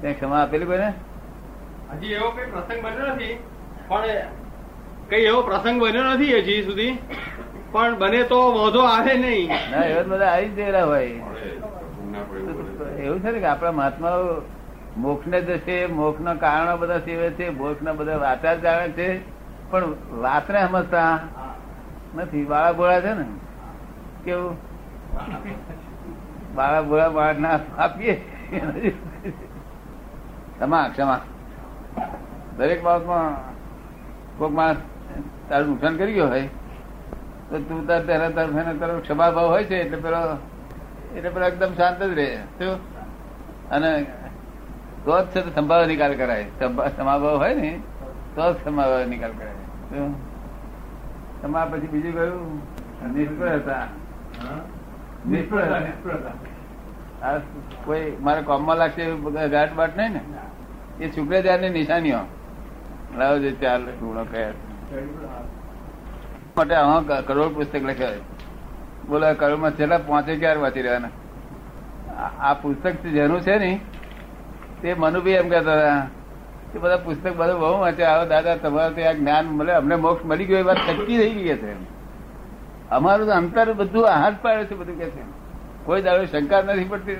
ત્યાં 0.00 0.14
ક્ષમા 0.14 0.42
આપેલી 0.42 0.66
કોઈને? 0.66 0.92
હજી 1.92 2.12
એવો 2.12 2.30
કઈ 2.30 2.50
પ્રસંગ 2.50 2.80
બન્યો 2.84 3.06
નથી. 3.14 3.34
પણ 3.88 4.02
કઈ 5.08 5.22
એવો 5.22 5.42
પ્રસંગ 5.42 5.80
બન્યો 5.82 6.04
નથી 6.04 6.38
હજી 6.38 6.62
સુધી? 6.62 6.98
પણ 7.72 7.98
બને 7.98 8.22
તો 8.22 8.38
વાંધો 8.54 8.80
આવે 8.80 9.14
નહીં. 9.14 9.50
એવા 9.84 10.02
બધા 10.02 10.26
આવી 10.26 10.48
જ 10.48 10.54
ગયેલા 10.54 10.84
હોય. 10.84 11.06
એવું 12.98 13.20
છે 13.20 13.30
ને 13.30 13.38
કે 13.38 13.46
આપણા 13.46 13.72
મહાત્મા 13.72 14.10
મોક્ષ 14.96 15.26
ને 15.26 15.40
જશે 15.40 15.86
મોક્ષ 15.86 16.20
ના 16.20 16.34
કારણો 16.34 16.76
બધા 16.76 16.98
સેવે 16.98 17.30
છે 17.30 17.50
મોક્ષ 17.50 17.82
ના 17.82 17.92
બધા 17.92 18.16
વાચાર 18.16 18.56
જાણે 18.58 18.88
છે, 18.88 19.08
પણ 19.70 19.84
વાત 20.12 20.50
ને 20.50 20.66
સમજતા 20.66 21.18
નથી. 22.16 22.44
બાળા 22.44 22.72
બોળા 22.72 23.00
છે 23.00 23.12
ને? 23.14 23.24
કેવું? 24.24 24.56
બાળા 26.54 26.82
બોળા 26.82 27.08
બાળ 27.08 27.38
ના 27.38 27.58
આપીએ. 27.78 28.14
ક્ષમા 30.58 30.88
ક્ષમા. 30.88 31.20
દરેક 32.56 32.82
બાબતમાં 32.82 33.34
કોઈક 34.38 34.52
માણસ 34.52 34.76
તારું 35.48 35.68
નુકસાન 35.68 35.96
કરી 35.96 36.12
ગયો 36.12 36.28
હોય 36.28 36.48
તો 37.50 37.58
તું 37.68 37.86
તાર 37.88 38.00
તેના 38.08 38.30
તરફ 38.36 38.56
એના 38.62 38.76
તરફ 38.80 39.02
ક્ષમા 39.02 39.30
ભાવ 39.36 39.46
હોય 39.52 39.64
છે, 39.64 39.76
એટલે 39.82 39.98
પેલો 40.04 40.20
એટલે 41.16 41.30
પેલો 41.34 41.44
એકદમ 41.46 41.72
શાંત 41.76 42.00
જ 42.02 42.12
રહે. 42.18 42.28
શું? 42.58 42.74
અને 43.70 43.90
તો 45.04 45.20
જ 45.20 45.26
છે 45.34 45.40
સંભાવ 45.54 45.86
નિકાલ 45.86 46.14
કરાય. 46.16 46.44
સમાભાવ 46.96 47.36
હોય 47.42 47.54
ને, 47.54 47.70
તો 48.34 48.42
જ 48.52 48.54
સમાભાવ 48.64 49.06
નિકાલ 49.14 49.32
કરાય. 49.38 49.58
શું? 49.90 50.10
પછી 51.70 51.88
બીજું 51.92 52.12
કયું? 52.14 52.50
નિષ્ફળતા 53.14 53.84
નિષ્ફળતા 55.26 56.36
આ 57.26 57.38
કોઈ 57.84 58.06
મારા 58.20 58.42
કોમમાં 58.48 58.76
લાગશે 58.76 59.04
ગાંઠ 59.54 59.74
બાટ 59.78 59.96
નહીં 59.98 60.12
ને? 60.12 60.20
એ 61.00 61.10
શુક્રાચાર્યની 61.14 61.70
નિશાનીઓ. 61.78 62.20
લાવો 63.18 63.36
જે 63.44 63.50
ચાર 63.62 63.80
ગુણો 64.00 64.24
કયા. 64.32 64.52
માટે 66.58 66.74
હા 66.74 67.20
કરોડ 67.26 67.54
પુસ્તક 67.54 67.82
લખ્યા 67.82 68.10
બોલો, 69.08 69.34
કરોડમાં 69.34 69.70
છેલ્લા 69.70 69.98
પાંચે 69.98 70.36
ક્યારે 70.36 70.60
વાંચી 70.60 70.82
રહ્યા 70.82 71.00
આ- 72.40 72.54
પુસ્તક 72.54 72.90
જેનું 72.90 73.40
છે 73.40 73.58
ને, 73.58 73.80
તે 74.82 74.94
મનુભાઈ 74.94 75.32
એમ 75.32 75.48
કહેતા 75.48 75.72
હતા. 75.72 76.08
કે 76.72 76.78
બધા 76.78 76.96
પુસ્તક 76.96 77.36
બધું 77.36 77.60
બહુ 77.60 77.78
વાંચે. 77.78 78.04
આવો 78.04 78.26
દાદા, 78.26 78.56
તમારે 78.56 78.94
ત્યાં 78.94 79.16
જ્ઞાન 79.16 79.46
મળે, 79.46 79.72
અમને 79.72 79.96
મોક્ષ 79.96 80.24
મળી 80.24 80.44
ગયો, 80.44 80.58
એ 80.58 80.62
વાત 80.62 80.76
સચ્ચી 80.76 81.18
થઈ 81.18 81.34
ગઈ 81.34 81.56
છે 81.56 81.72
અમારું 82.90 83.26
તો 83.26 83.32
અંતર 83.32 83.72
બધું 83.72 84.06
હાથ 84.06 84.34
પાડે 84.42 84.64
છે, 84.64 84.74
બધું 84.74 84.98
કે 84.98 85.10
છે 85.10 85.20
કોઈ 85.84 86.02
દાડો 86.02 86.24
શંકા 86.24 86.62
નથી 86.62 86.84
પડતી. 86.84 87.12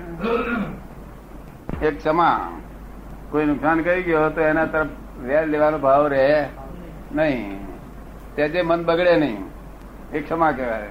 એક 1.82 1.98
ક્ષમા 1.98 2.50
કોઈ 3.30 3.44
નુકસાન 3.44 3.82
કરી 3.82 4.02
ગયો 4.02 4.30
તો 4.30 4.40
એના 4.40 4.64
તરફ 4.64 4.86
વેર 5.22 5.46
લેવાનો 5.46 5.78
ભાવ 5.78 6.06
રહે. 6.06 6.46
નહીં. 7.14 7.67
તે 8.38 8.48
જે 8.48 8.62
મન 8.62 8.84
બગડે 8.84 9.16
નહીં 9.16 9.44
એ 10.12 10.20
ક્ષમા 10.20 10.52
કહેવાય. 10.52 10.90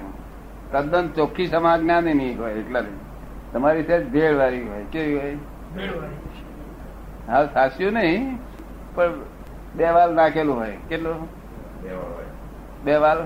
તદ્દન 0.71 1.07
ચોખ્ખી 1.15 1.47
ક્ષમા 1.47 1.77
જ્ઞાની 1.77 2.13
નહીં 2.13 2.39
હોય 2.39 2.53
એટલા 2.53 2.81
નહીં. 2.81 2.97
તમારી 3.53 3.83
છે 3.83 3.99
ભેળ 4.03 4.35
વાળી 4.35 4.63
હોય. 4.67 4.83
કેવી 4.91 5.15
હોય? 5.19 5.37
હા 7.27 7.45
સાસ્યું 7.45 7.93
નહીં 7.93 8.39
પણ 8.95 9.13
બે 9.75 9.89
વાલ 9.89 10.13
નાખેલું 10.13 10.57
હોય. 10.59 10.77
કેટલું? 10.89 11.27
બે 12.85 12.95
વાલ? 12.97 13.23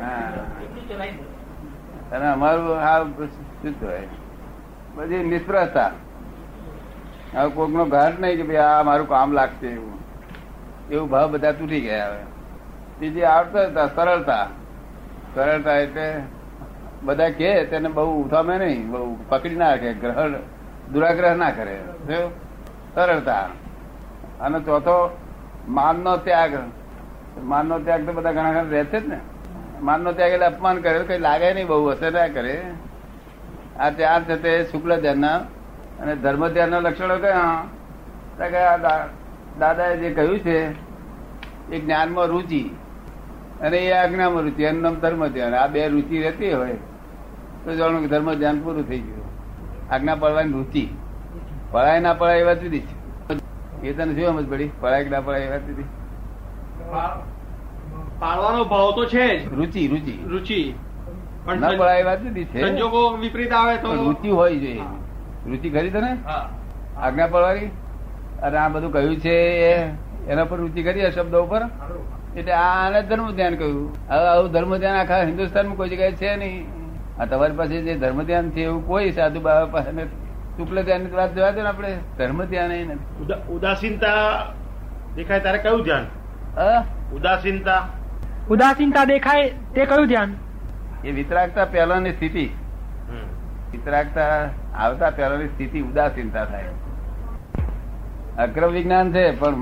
હા. 0.00 0.32
અને 2.12 2.26
અમારું 2.32 2.80
આ 2.80 2.98
શુદ્ધ 3.02 3.84
હોય 3.84 4.06
બધી 4.94 5.24
નિષ્ફળતા 5.24 5.90
હવે 7.34 7.50
કોક 7.50 7.70
નો 7.70 7.84
ઘાટ 7.84 8.20
નહીં 8.20 8.36
કે 8.36 8.42
ભાઈ 8.42 8.56
આ 8.56 8.82
મારું 8.82 9.08
કામ 9.08 9.32
લાગશે 9.32 9.66
એવું. 9.66 9.99
એવું 10.90 11.10
ભાવ 11.10 11.32
બધા 11.32 11.52
તૂટી 11.52 11.80
ગયા 11.80 12.06
હવે. 12.06 12.18
બીજી 13.00 13.22
આવતા 13.22 13.86
સરળતા. 13.86 14.48
સરળતા 15.34 15.74
એટલે 15.74 16.22
બધા 17.02 17.30
કે 17.30 17.64
તેને 17.64 17.88
બહુ 17.88 18.24
ઉઠામે 18.24 18.58
નહીં, 18.58 18.90
બહુ 18.90 19.18
પકડી 19.28 19.56
ના 19.56 19.70
રાખે, 19.70 19.92
ગ્રહણ, 19.94 20.34
દુરાગ્રહ 20.92 21.34
ના 21.34 21.50
કરે. 21.50 21.80
સરળતા. 22.94 23.48
અને 24.40 24.60
ચોથો, 24.60 25.18
માનનો 25.68 26.16
ત્યાગ. 26.16 26.50
માનનો 27.42 27.78
ત્યાગ 27.78 28.06
તો 28.06 28.12
બધા 28.12 28.32
ઘણા 28.32 28.50
ઘણા 28.50 28.70
રહેશે 28.70 29.00
જ 29.00 29.08
ને. 29.08 29.20
માનનો 29.80 30.12
ત્યાગ 30.12 30.30
એટલે 30.30 30.46
અપમાન 30.46 30.76
કરે 30.76 30.98
કઈ 30.98 31.18
લાગે 31.18 31.54
નહીં, 31.54 31.66
બહુ 31.66 31.86
અસર 31.86 32.12
ના 32.12 32.28
કરે. 32.28 32.62
આ 33.78 33.90
ત્યાગ 33.90 34.22
છે 34.22 34.36
તે 34.36 34.64
શુક્લ 34.64 35.00
ધ્યાનના 35.00 35.36
અને 36.00 36.16
ધર્મ 36.16 36.48
ધ્યાનના 36.48 36.78
લક્ષણો 36.78 37.18
કયા? 37.18 39.06
દાદાએ 39.58 39.96
જે 39.96 40.10
કહ્યું 40.14 40.38
છે 40.38 40.56
એ 41.70 41.80
જ્ઞાનમાં 41.80 42.26
રુચિ 42.26 42.62
અને 43.60 43.78
એ 43.78 43.92
આજ્ઞામાં 43.92 44.42
રુચિ 44.42 44.62
એનું 44.62 44.82
નામ 44.82 44.94
ધર્મ 44.94 45.26
ધ્યાન. 45.26 45.54
આ 45.54 45.66
બે 45.66 45.88
રુચિ 45.88 46.22
રહેતી 46.22 46.52
હોય 46.52 46.76
તો 47.64 47.74
જાણો 47.76 48.00
કે 48.00 48.06
ધર્મ 48.06 48.34
ધ્યાન 48.34 48.60
પૂરું 48.60 48.88
થઈ 48.88 49.00
ગયું. 49.00 49.26
આજ્ઞા 49.90 50.14
પડવાની 50.14 50.52
રુચિ. 50.52 50.84
પડાય 51.70 52.00
ના 52.00 52.14
પડાય 52.14 52.38
એવા 52.38 52.54
જુદી 52.54 52.80
છે. 52.80 52.94
એ 53.82 53.92
તને 53.92 54.14
શું 54.14 54.26
સમજ 54.26 54.48
પડી? 54.50 54.70
પડાય 54.80 55.04
કે 55.04 55.10
ના 55.10 55.20
પડાય 55.20 55.42
એવા 55.42 55.58
જુદી 55.58 55.88
પાડવાનો 58.20 58.64
ભાવ 58.64 58.90
તો 58.94 59.04
છે 59.06 59.26
જ. 59.38 59.52
રુચિ 59.54 59.88
રુચિ. 59.88 60.14
રુચિ. 60.26 60.74
ના 61.46 61.68
પણ 61.68 61.78
પડાય 61.78 62.00
એવા 62.00 62.14
જુદી 62.14 62.44
છે. 62.44 62.60
સંજોગો 62.60 63.16
વિપરીત 63.16 63.52
આવે 63.52 63.76
તો 63.76 63.94
રુચિ 63.94 64.28
હોય 64.28 64.56
જોઈએ. 64.56 64.82
રુચિ 65.46 65.70
ખરી 65.70 65.90
તને? 65.90 66.16
આજ્ઞા 66.96 67.26
પડવાની 67.26 67.70
અને 68.42 68.58
આ 68.58 68.68
બધું 68.68 68.92
કહ્યું 68.92 69.16
છે 69.16 69.38
એ- 69.70 69.92
એના 70.28 70.44
પર 70.44 70.56
રુચિ 70.56 70.82
કરી 70.82 71.10
શબ્દો 71.10 71.42
ઉપર? 71.42 71.62
એટલે 72.36 72.52
આને 72.52 73.02
ધર્મ 73.02 73.30
ધ્યાન 73.30 73.54
કહ્યું. 73.54 73.96
હવે 74.08 74.28
આવું 74.28 74.52
ધર્મ 74.52 74.76
ધ્યાન 74.76 74.96
આખા 74.96 75.22
હિન્દુસ્તાનમાં 75.22 75.76
કોઈ 75.76 75.88
જગ્યાએ 75.88 76.12
છે 76.12 76.36
નહીં. 76.36 76.66
આ 77.20 77.24
તમારી 77.24 77.56
પાસે 77.56 77.82
જે 77.82 77.94
ધર્મ 77.94 78.22
ધ્યાન 78.22 78.50
છે 78.50 78.60
એવું 78.60 78.86
કોઈ 78.86 79.12
સાધુ 79.12 79.40
બાબા 79.40 79.64
પાસે 79.64 79.92
નથી. 79.92 80.26
શુક્લ 80.56 80.82
ધ્યાનની 80.82 81.10
વાત 81.10 81.34
જોવા 81.34 81.50
દો 81.50 81.62
ને 81.62 81.68
આપણે. 81.68 81.98
ધર્મ 82.18 82.44
ધ્યાન 82.44 82.72
એ 82.72 82.84
નથી. 82.84 83.24
ઉદાસીનતા 83.52 84.46
દેખાય 85.16 85.40
તારે 85.40 85.58
કયું 85.58 85.82
ધ્યાન? 85.82 86.06
અ? 86.60 86.84
ઉદાસીનતા. 87.12 87.88
ઉદાસીનતા 88.50 89.04
દેખાય 89.04 89.48
તે 89.48 89.86
કયું 89.86 90.06
ધ્યાન? 90.06 90.34
એ 91.04 91.10
વિતરાગતા 91.10 91.64
પહેલાની 91.64 92.12
સ્થિતિ. 92.12 92.50
વિતરાગતા 93.72 94.48
આવતા 94.74 95.10
પહેલાની 95.10 95.46
સ્થિતિ 95.46 95.80
ઉદાસીનતા 95.80 96.44
થાય. 96.44 96.64
અક્રમ 98.42 98.70
વિજ્ઞાન 98.70 99.12
છે, 99.12 99.38
પણ 99.38 99.54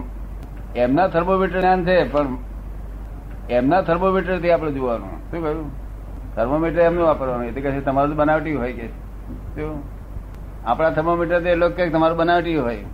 એમના 0.77 1.09
થર્મોમીટર 1.09 1.61
જ્ઞાન 1.61 1.85
છે, 1.85 2.13
પણ 2.13 2.27
એમના 3.51 3.83
થર્મોમીટરથી 3.83 4.51
આપણે 4.51 4.73
જોવાનું. 4.73 5.31
શું 5.31 5.43
કહ્યું? 5.43 5.71
થર્મોમીટર 6.37 6.81
એમનું 6.81 7.05
વાપરવાનું. 7.05 7.47
એ 7.47 7.51
તો 7.51 7.61
કહે 7.61 7.81
તમારું 7.81 8.17
બનાવટી 8.17 8.55
હોય 8.55 8.73
કે. 8.73 8.89
શું? 9.55 9.83
આપણા 10.65 10.91
થર્મોમીટર 10.91 11.41
તો 11.41 11.49
એ 11.49 11.55
લોકો 11.55 11.75
કે 11.75 11.89
તમારું 11.89 12.19
બનાવટી 12.19 12.57
હોય. 12.57 12.85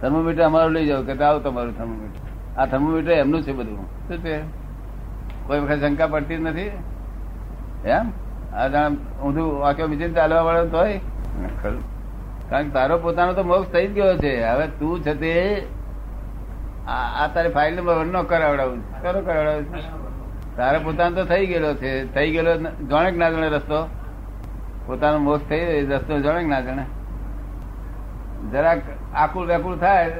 થર્મોમીટર 0.00 0.42
અમારું 0.42 0.72
લઈ 0.72 0.86
જાવ 0.86 1.02
કે 1.02 1.24
આવો 1.24 1.38
તમારું 1.38 1.78
થર્મોમીટર. 1.78 2.60
આ 2.60 2.66
થર્મોમીટર 2.66 3.10
એમનું 3.10 3.42
છે 3.42 3.52
બધું. 3.52 4.08
શું 4.08 4.18
છે? 4.18 4.40
કોઈ 5.46 5.60
વખત 5.60 5.80
શંકા 5.80 6.06
પડતી 6.06 6.36
જ 6.36 6.40
નથી? 6.40 6.70
એમ? 7.84 8.12
આ 8.54 8.68
જાણ 8.68 8.92
ઊંધું 9.24 9.60
વાક્યો 9.60 9.86
બીજે 9.86 10.08
ચાલવા 10.08 10.42
વાળો 10.42 10.66
તો 10.66 10.76
હોય. 10.76 11.00
ખરું 11.62 11.95
કારણ 12.50 12.64
કે 12.64 12.70
તારો 12.70 12.98
પોતાનો 12.98 13.32
તો 13.32 13.42
મોક્ષ 13.42 13.72
થઈ 13.72 13.86
ગયો 13.86 14.16
છે. 14.16 14.32
હવે 14.42 14.66
તું 14.78 15.00
છે 15.02 15.14
તે 15.14 15.32
આ 16.88 17.26
તારે 17.34 17.48
ફાઇલ 17.48 17.76
નંબર 17.76 17.94
વન 17.94 18.12
નો 18.12 18.22
કરાવડાવું. 18.22 19.02
કરો 19.02 19.20
કરાવડાવું 19.20 20.56
તારો 20.56 20.78
પોતાનો 20.80 21.16
તો 21.16 21.24
થઈ 21.24 21.46
ગયેલો 21.46 21.74
છે. 21.74 22.14
થઈ 22.14 22.30
ગયેલો 22.30 22.56
જાણે 22.90 23.10
ના 23.10 23.30
જાણે 23.30 23.48
રસ્તો. 23.48 23.80
પોતાનો 24.86 25.18
મોક્ષ 25.18 25.48
થઈ 25.48 25.64
ગયો 25.64 25.96
રસ્તો 25.96 26.20
જાણે 26.20 26.44
ના 26.44 26.60
જાણે. 26.60 26.84
જરાક 28.52 28.80
આકુલ 29.14 29.46
વ્યાકુળ 29.46 29.76
થાય, 29.76 30.12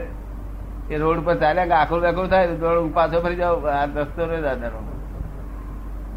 એ 0.91 0.97
રોડ 0.97 1.25
પર 1.25 1.37
ચાલ્યા 1.37 1.65
કે 1.65 1.73
આકુલ 1.73 2.01
વ્યાકુળ 2.01 2.27
થાય, 2.27 2.47
તો 2.47 2.81
હું 2.81 2.95
પાછો 2.95 3.21
ફરી 3.21 3.37
જાવ 3.37 3.69
આ 3.69 3.85
રસ્તો 3.85 4.27
રહે 4.27 4.41
દાદાનો. 4.41 4.81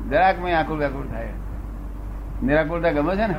જરાક 0.09 0.39
મેં 0.39 0.59
આકુલ 0.59 0.77
વ્યાકુળ 0.77 1.07
થાય. 1.07 1.29
નિરાકુળતા 2.43 2.91
ગમે 2.91 3.15
છે 3.15 3.27
ને? 3.27 3.35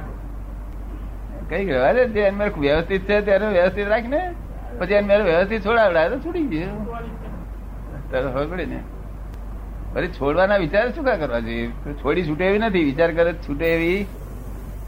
કઈ 1.50 1.64
દે 1.66 2.04
જે 2.09 2.21
એમને 2.21 2.47
વ્યવસ્થિત 2.59 3.09
છે 3.09 3.21
ત્યારે 3.21 3.47
વ્યવસ્થિત 3.49 3.88
રાખ 3.88 4.04
ને 4.04 4.21
પછી 4.78 4.95
એને 4.95 5.07
મેં 5.07 5.25
વ્યવસ્થિત 5.25 5.64
છોડાવડાય 5.64 6.11
તો 6.11 6.19
છૂટી 6.19 6.47
ગયું. 6.47 6.87
તારે 8.11 8.26
ખબર 8.26 8.47
પડે 8.47 8.66
ને? 8.66 8.78
પછી 9.92 10.09
છોડવાના 10.21 10.57
વિચાર 10.57 10.87
શું 10.95 11.04
કા 11.04 11.16
કરવા 11.16 11.40
જોઈએ? 11.40 11.66
છોડી 12.04 12.26
છૂટે 12.28 12.45
એવી 12.45 12.59
નથી. 12.59 12.85
વિચાર 12.85 13.11
કરે 13.12 13.33
છૂટે 13.49 13.66
એવી 13.66 14.07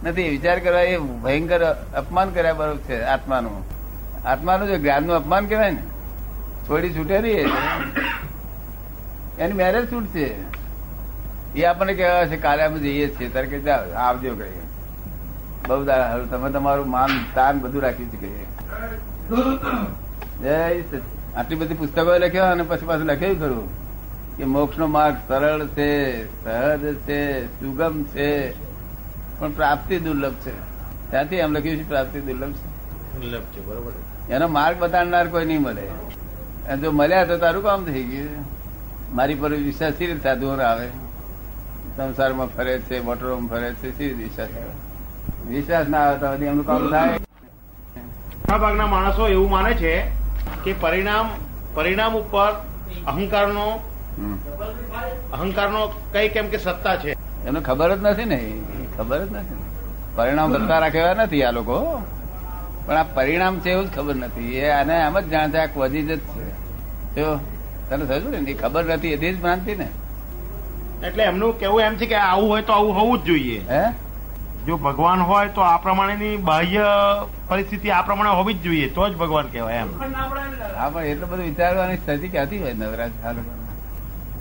નથી. 0.05 0.29
વિચાર 0.29 0.59
કરવા 0.61 0.83
એ 0.83 0.97
ભયંકર 1.25 1.61
અપમાન 1.97 2.31
કર્યા 2.31 2.55
બરોબર 2.55 2.79
છે 2.79 3.03
આત્માનું. 3.05 3.59
આત્માનું 4.25 4.69
જે 4.69 4.79
જ્ઞાનનું 4.79 5.17
અપમાન 5.17 5.47
કહેવાય 5.47 5.71
ને, 5.71 5.83
છોડી 6.69 6.91
છૂટે 6.91 7.21
નહીં. 7.21 7.47
એની 9.39 9.53
મેરેજ 9.53 9.93
છૂટશે. 9.93 10.27
એ 11.57 11.65
આપણને 11.65 11.95
કહેવાય 11.95 12.27
છે, 12.27 12.37
કાલે 12.37 12.63
અમે 12.63 12.79
જઈએ 12.79 13.09
છીએ. 13.11 13.29
તારે 13.29 13.47
કે 13.47 13.71
આવજો 14.07 14.35
કહીએ 14.35 14.62
બહુ 15.69 15.85
દાડા 15.85 16.19
તમે 16.31 16.51
તમારું 16.51 16.91
માન 16.91 17.11
તાન 17.35 17.61
બધું 17.61 17.83
રાખ્યું 17.83 18.11
છે 18.13 18.31
જય 20.43 21.01
આટલી 21.37 21.57
બધી 21.57 21.75
પુસ્તકો 21.75 22.17
લખ્યો 22.19 22.45
અને 22.45 22.63
પછી 22.63 22.87
પાછું 22.87 23.05
લખ્યું 23.05 23.41
ખરું? 23.41 23.69
કે 24.37 24.45
મોક્ષ 24.45 24.79
નો 24.79 24.87
માર્ગ 24.87 25.17
સરળ 25.29 25.67
છે 25.67 25.89
સહજ 26.45 26.95
છે 26.95 27.47
સુગમ 27.47 28.03
છે 28.05 28.29
પણ 29.39 29.53
પ્રાપ્તિ 29.53 29.99
દુર્લભ 29.99 30.33
છે. 30.33 30.55
ત્યાંથી 31.11 31.37
એમ 31.37 31.53
લખ્યું 31.53 31.77
છે 31.77 31.89
પ્રાપ્તિ 31.89 32.21
દુર્લભ 32.21 32.53
છે. 32.53 32.69
દુર્લભ 33.21 33.43
છે 33.43 33.67
બરોબર 33.67 33.93
એનો 34.31 34.49
માર્ગ 34.49 34.77
બતાડનાર 34.79 35.27
કોઈ 35.27 35.45
નહીં 35.45 35.63
મળે. 35.63 36.77
જો 36.77 36.93
મળ્યા 36.93 37.25
તો 37.25 37.39
તારું 37.39 37.63
કામ 37.63 37.85
થઈ 37.85 38.03
ગયું. 38.03 38.45
મારી 39.17 39.35
પર 39.35 39.51
વિશ્વાસ 39.51 39.93
સી 39.93 40.07
રીતે 40.07 40.23
સાધુઓ 40.23 40.51
આવે? 40.51 40.89
સંસારમાં 41.97 42.47
ફરે 42.47 42.79
છે 42.79 43.01
મોટરોમાં 43.01 43.49
ફરે 43.49 43.75
છે 43.75 43.99
સી 43.99 44.09
રીતે 44.09 44.23
વિશ્વાસ 44.23 44.49
આવે 44.49 44.92
વિશ્વાસ 45.49 45.87
ના 45.89 46.03
આવે 46.05 46.19
તો 46.21 46.47
એમનું 46.47 46.67
કામ 46.67 46.83
થાય. 46.91 47.17
મોટાભાગના 48.41 48.87
માણસો 48.87 49.25
એવું 49.29 49.51
માને 49.51 49.73
છે 49.75 49.93
કે 50.65 50.73
પરિણામ 50.83 51.27
પરિણામ 51.77 52.13
ઉપર 52.17 52.51
અહંકારનો 53.07 53.67
અહંકારનો 55.35 55.81
કઈ 56.13 56.29
કેમ 56.35 56.47
કે 56.53 56.59
સત્તા 56.59 56.97
છે. 57.03 57.13
એમને 57.47 57.61
ખબર 57.63 57.91
જ 57.93 58.01
નથી 58.03 58.29
ને 58.33 58.39
ખબર 58.95 59.21
જ 59.23 59.31
નથી 59.35 59.61
પરિણામ 60.17 60.49
સત્તા 60.55 60.81
રાખેવા 60.83 61.15
નથી 61.19 61.45
આ 61.45 61.53
લોકો. 61.53 61.79
પણ 62.85 62.97
આ 62.97 63.13
પરિણામ 63.17 63.55
છે 63.63 63.71
એવું 63.73 63.87
જ 63.87 63.95
ખબર 63.95 64.17
નથી. 64.19 64.53
એ 64.59 64.71
આને 64.71 64.95
આમ 64.97 65.17
જ 65.21 65.27
જાણતા 65.33 65.65
આ 65.65 65.73
વધી 65.77 66.07
જ 66.09 66.11
છે. 66.27 66.45
જો 67.17 67.27
તને 67.89 68.05
થયું 68.07 68.31
ને? 68.39 68.53
ખબર 68.55 68.85
નથી 68.89 69.15
એથી 69.17 69.33
જ 69.35 69.39
ભ્રાંતિ 69.39 69.73
ને. 69.77 69.89
એટલે 71.03 71.23
એમનું 71.25 71.59
કેવું 71.59 71.83
એમ 71.83 71.95
છે 71.97 72.07
કે 72.07 72.17
આવું 72.21 72.49
હોય 72.49 72.63
તો 72.63 72.73
આવું 72.73 72.95
હોવું 72.95 73.19
જ 73.19 73.27
જોઈએ. 73.27 73.61
હે? 73.69 73.83
જો 74.67 74.77
ભગવાન 74.77 75.21
હોય 75.21 75.49
તો 75.49 75.61
આ 75.61 75.77
પ્રમાણેની 75.77 76.37
બાહ્ય 76.37 76.87
પરિસ્થિતિ 77.49 77.91
આ 77.91 78.03
પ્રમાણે 78.03 78.31
હોવી 78.31 78.55
જ 78.55 78.63
જોઈએ 78.63 78.89
તો 78.89 79.09
જ 79.09 79.17
ભગવાન 79.17 79.47
કહેવાય 79.47 79.77
એમ. 79.77 79.91
હા 80.77 80.89
પણ 80.89 81.05
એટલું 81.05 81.31
બધું 81.31 81.45
વિચારવાની 81.45 81.97
સ્થિતિ 81.97 82.29
ક્યાંથી 82.29 82.59
હોય 82.59 82.75
નવરાશ? 82.75 83.17
આ 83.25 83.33
લોકોને 83.33 83.67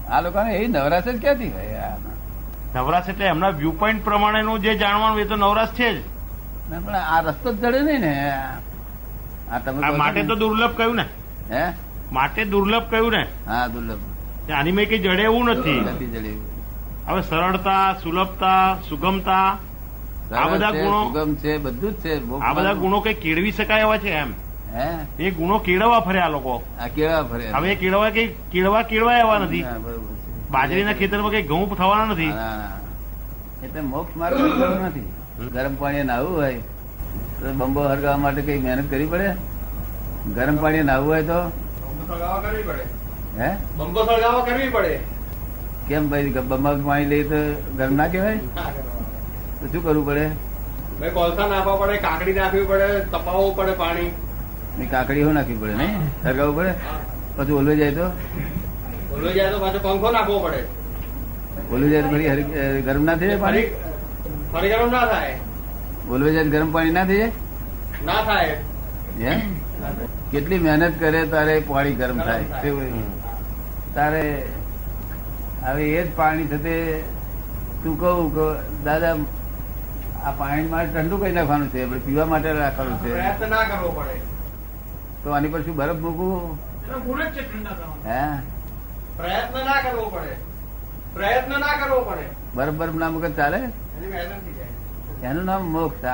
આ 0.09 0.21
લોકોને 0.21 0.51
એ 0.57 0.67
નવરાશ 0.67 1.03
જ 1.03 1.21
ક્યાંથી 1.21 1.49
હોય? 1.49 1.97
નવરાશ 2.75 3.09
એટલે 3.09 3.25
એમના 3.25 3.49
વ્યૂ 3.49 3.71
પોઈન્ટ 3.71 4.03
પ્રમાણેનું 4.03 4.61
જે 4.61 4.77
જાણવાનું 4.77 5.19
એ 5.19 5.25
તો 5.25 5.35
નવરાશ 5.35 5.73
છે 5.73 5.89
જ. 5.93 6.03
પણ 6.69 6.95
આ 6.95 7.21
રસ્તો 7.21 7.53
જ 7.53 7.57
જડે 7.57 7.81
નહીં 7.81 7.99
ને. 7.99 8.13
આ 9.51 9.59
તમે 9.59 9.87
આ 9.87 9.91
માટે 9.91 10.23
તો 10.23 10.35
દુર્લભ 10.35 10.77
કહ્યું 10.77 10.95
ને. 10.95 11.05
હે? 11.51 11.63
માટે 12.11 12.45
દુર્લભ 12.45 12.89
કહ્યું 12.89 13.11
ને. 13.11 13.23
હા 13.47 13.67
દુર્લભ. 13.67 13.99
આની 14.51 14.71
મેં 14.71 14.89
કઈ 14.89 14.99
જડે 14.99 15.23
એવું 15.23 15.45
નથી. 15.45 15.79
નથી 15.79 16.05
જડે 16.05 16.31
હવે 17.07 17.21
સરળતા 17.21 17.93
સુલભતા 18.03 18.77
સુગમતા 18.89 19.57
આ 20.35 20.47
બધા 20.47 20.71
ગુણો- 20.71 21.05
સુગમ 21.05 21.35
છે 21.35 21.57
બધું 21.57 21.91
જ 21.91 21.95
છે 21.95 22.29
આ 22.39 22.53
બધા. 22.53 22.73
ગુણો 22.73 22.99
કઈ 22.99 23.13
કેળવી 23.13 23.51
શકાય 23.51 23.79
એવા 23.79 23.97
છે 23.97 24.09
એમ? 24.09 24.33
હે? 24.75 25.23
એ 25.23 25.31
ગુણો 25.31 25.57
કેળવવા 25.57 25.99
ફરે 25.99 26.19
આ 26.19 26.29
લોકો. 26.29 26.63
આ 26.81 26.87
કેળવા 26.87 27.23
ફરે 27.23 27.49
હવે 27.51 27.75
કેળવા 27.75 28.09
કઈ 28.09 28.27
કેળવા 28.27 28.81
કેળવા 28.81 29.17
એવા 29.17 29.37
નથી. 29.39 29.65
બાજરીના 30.51 30.93
ખેતરમાં 30.93 31.31
કઈ 31.31 31.41
ઘઉં 31.41 31.77
થવાના 31.77 32.05
નથી. 32.05 32.29
એટલે 33.65 33.81
મોક્ષ 33.81 34.17
માર્ગ 34.17 34.37
નથી. 34.85 35.11
ગરમ 35.53 35.75
પાણી 35.75 36.03
નાહવું 36.03 36.37
હોય 36.37 36.53
તો 37.39 37.53
બંબો 37.53 37.81
હરગાવવા 37.81 38.17
માટે 38.17 38.41
કઈ 38.41 38.57
મહેનત 38.57 38.91
કરવી 38.91 39.05
પડે? 39.05 39.31
ગરમ 40.35 40.55
પાણી 40.55 40.83
નાહવું 40.83 41.09
હોય 41.09 41.23
તો? 41.23 41.43
કરવી 42.41 42.63
પડે. 42.63 42.83
હે? 43.43 43.55
બંબો 43.77 44.05
સળગાવવા 44.05 44.45
કરવી 44.45 44.69
પડે. 44.69 44.99
કેમ 45.87 46.09
ભાઈ 46.09 46.29
બંબા 46.29 46.73
પાણી 46.85 47.05
લઈ 47.05 47.23
તો 47.23 47.61
ગરમ 47.77 47.95
ના 47.95 48.07
કહેવાય. 48.07 48.39
તો 49.61 49.67
શું 49.71 49.83
કરવું 49.85 50.05
પડે? 50.09 50.25
ભાઈ 50.99 51.13
કોલસા 51.17 51.47
નાખવા 51.53 51.77
પડે 51.81 51.97
કાકડી 52.05 52.35
નાખવી 52.39 52.67
પડે 52.71 52.87
તપાવવું 53.13 53.53
પડે 53.59 53.73
પાણી. 53.81 54.09
કાકડી 54.93 55.21
એવું 55.25 55.35
નાખવી 55.39 55.59
પડે 55.61 55.73
નહીં 55.81 55.93
સરગાવવું 56.23 56.55
પડે? 56.57 56.73
પછી 57.37 57.57
ઓલવે 57.61 57.73
જાય 57.81 57.93
તો? 57.99 58.07
ઓલવે 59.15 59.31
જાય 59.37 59.51
તો 59.53 59.59
પાછો 59.63 59.79
પંખો 59.85 60.09
નાખવો 60.17 60.37
પડે. 60.45 60.61
ઓલવે 61.73 61.87
જાય 61.91 62.03
તો 62.03 62.09
ફરી 62.13 62.27
ગરમ 62.87 63.03
ના 63.09 63.15
થઈ 63.21 63.27
જાય 63.31 63.41
પાણી? 63.45 63.67
ફરી 64.53 64.69
ગરમ 64.73 64.89
ના 64.95 65.05
થાય. 65.13 65.35
ઓલવે 66.09 66.29
જાય 66.35 66.53
ગરમ 66.55 66.69
પાણી 66.77 66.95
ના 66.99 67.05
થઈ 67.11 67.19
જાય? 67.21 67.31
ના 68.05 68.21
થાય. 68.29 68.55
હે? 69.21 69.33
કેટલી 70.31 70.59
મહેનત 70.65 70.99
કરે 71.03 71.21
તારે 71.35 71.55
પાણી 71.69 71.95
ગરમ 72.01 72.17
થાય. 72.27 72.45
તારે 73.95 74.23
હવે 75.65 75.83
એ 75.99 76.03
જ 76.03 76.09
પાણી 76.15 76.47
થતે 76.51 76.75
તું 77.83 77.93
કહું 78.01 78.33
કે 78.35 78.47
દાદા 78.85 79.13
આ 80.25 80.31
પાણી 80.31 80.67
માટે 80.67 80.93
ઠંડુ 80.93 81.17
કઈ 81.17 81.31
નાખવાનું 81.31 81.69
છે 81.69 81.83
આપણે 81.83 81.99
પીવા 81.99 82.25
માટે 82.25 82.51
રાખવાનું 82.51 82.97
છે. 83.03 83.13
પ્રયત્ન 83.13 83.49
ના 83.49 83.63
કરવો 83.63 83.89
પડે. 83.89 84.21
તો 85.23 85.31
આની 85.31 85.47
પર 85.47 85.61
શું 85.61 85.75
બરફ 85.75 85.95
મૂકવું? 85.95 86.59
હે? 88.05 88.21
પ્રયત્ન 89.17 89.65
ના 89.65 89.81
કરવો 89.81 90.09
પડે. 90.09 90.35
પ્રયત્ન 91.13 91.59
ના 91.59 91.85
કરવો 91.85 92.01
પડે. 92.01 92.25
બરફ 92.55 92.73
બરફ 92.73 92.95
ના 92.95 93.09
મૂકે 93.09 93.29
ચાલે? 93.29 93.57
એની 95.23 95.43
નામ 95.43 95.61
મોક્ષ. 95.61 96.05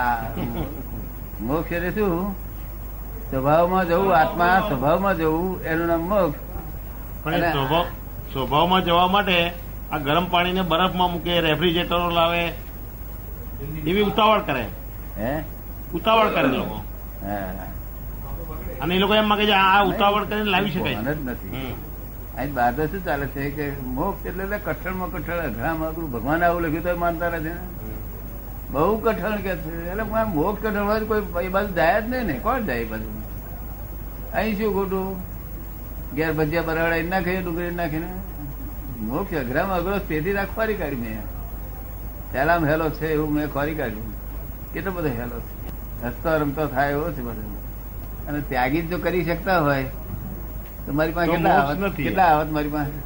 મોક્ષ 1.42 1.72
એટલે 1.72 1.92
શું? 1.92 2.36
સ્વભાવમાં 3.32 3.88
જવું 3.88 4.16
આત્મા 4.18 4.60
સ્વભાવમાં 4.60 5.18
જવું 5.18 5.64
એનું 5.64 5.88
નામ 5.88 6.00
મોક્ષ. 6.00 6.40
પણ 7.24 7.52
સ્વભાવ 7.52 7.86
સ્વભાવમાં 8.34 8.86
જવા 8.86 9.08
માટે 9.08 9.52
આ 9.92 9.98
ગરમ 9.98 10.26
પાણીને 10.26 10.62
બરફમાં 10.62 11.12
મૂકે 11.12 11.42
રેફ્રિજરેટરો 11.42 12.10
લાવે 12.10 12.67
એવી 13.64 14.02
ઉતાવળ 14.02 14.40
કરે. 14.42 14.66
હે? 15.18 15.44
ઉતાવળ 15.94 16.30
કરે 16.30 16.48
લોકો. 16.48 16.84
અને 18.82 18.96
એ 18.96 18.98
લોકો 18.98 19.16
એમ 19.16 19.28
માગે 19.28 19.46
છે 19.46 19.52
આ 19.52 19.84
ઉતાવળ 19.84 20.26
કરીને 20.26 20.44
લાવી 20.44 20.72
શકાય. 20.72 20.96
જ 20.96 20.98
નથી. 20.98 21.76
અહીં 22.38 22.54
બહાર 22.54 22.74
તો 22.74 22.88
શું 22.88 23.06
ચાલે 23.06 23.28
છે 23.28 23.50
કે 23.50 23.72
મોક્ષ 23.84 24.26
એટલે 24.26 24.58
કઠણમાં 24.58 25.12
કઠણ 25.12 25.38
અઘરામાં 25.38 25.90
અઘરું. 25.90 26.12
ભગવાન 26.12 26.44
આવું 26.44 26.62
લખ્યું 26.62 26.84
તો 26.84 26.96
માનતા 26.98 27.30
નથી 27.30 27.44
ને. 27.44 27.56
બહુ 28.72 28.98
કઠણ 28.98 29.36
કે 29.36 29.56
છે. 29.56 29.92
એટલે 29.92 30.04
મોક્ષ 30.24 30.66
કઠણ 30.66 30.84
હોય 30.84 31.00
કોઈ 31.00 31.46
એ 31.46 31.50
બાજુ 31.50 31.74
જાય 31.74 32.02
જ 32.02 32.10
નહીં 32.10 32.24
ને. 32.24 32.34
કોણ 32.34 32.62
જાય 32.62 32.80
એ 32.80 32.86
બાજુ? 32.86 33.22
અહીં 34.34 34.58
શું 34.58 34.74
ખોટું? 34.74 35.20
ઘેર 36.16 36.34
ભજીયા 36.34 36.62
બરાડા 36.62 36.96
નાખીએ 37.10 37.42
ડુંગળી 37.42 37.72
નાખીને 37.72 38.08
મોક્ષ 39.00 39.38
અઘરામાં 39.38 39.78
અઘરો 39.78 39.98
તેથી 39.98 40.34
રાખવાની 40.34 40.74
કાઢી 40.74 40.96
મેં. 40.96 41.37
પહેલા 42.32 42.60
હેલો 42.72 42.90
છે 42.90 43.08
એવું 43.14 43.34
મેં 43.34 43.48
ખોરી 43.54 43.76
કાઢ્યું. 43.76 44.14
કેટલો 44.74 44.92
બધો 44.92 45.10
હેલો 45.20 45.38
છે. 45.46 45.54
હસતો 46.04 46.38
રમતો 46.38 46.68
થાય 46.68 46.92
એવો 46.92 47.10
છે 47.16 47.22
બધો. 47.22 47.44
અને 48.28 48.40
ત્યાગી 48.50 48.82
જો 48.92 48.98
કરી 48.98 49.26
શકતા 49.26 49.60
હોય 49.60 49.90
તો 50.86 50.94
મારી 50.94 51.16
પાસે 51.18 51.32
કેટલા 51.32 51.60
આવત 51.60 51.96
કેટલા 51.96 52.30
આવત 52.32 52.50
મારી 52.52 52.74
પાસે? 52.78 52.98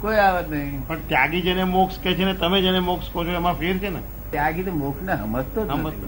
કોઈ 0.00 0.18
આવત 0.26 0.46
નહીં. 0.50 0.86
પણ 0.88 1.08
ત્યાગી 1.08 1.42
જેને 1.42 1.64
મોક્ષ 1.64 1.98
કે 1.98 2.14
છે 2.14 2.24
ને 2.24 2.34
તમે 2.34 2.58
જેને 2.66 2.80
મોક્ષ 2.90 3.10
કહો 3.12 3.24
છો 3.24 3.32
એમાં 3.40 3.58
ફેર 3.64 3.74
છે 3.78 3.90
ને? 3.96 4.00
ત્યાગી 4.30 4.64
તો 4.68 4.72
મોક્ષ 4.84 5.02
ને 5.08 5.14
સમજતો 5.24 5.60
સમજતો. 5.66 6.06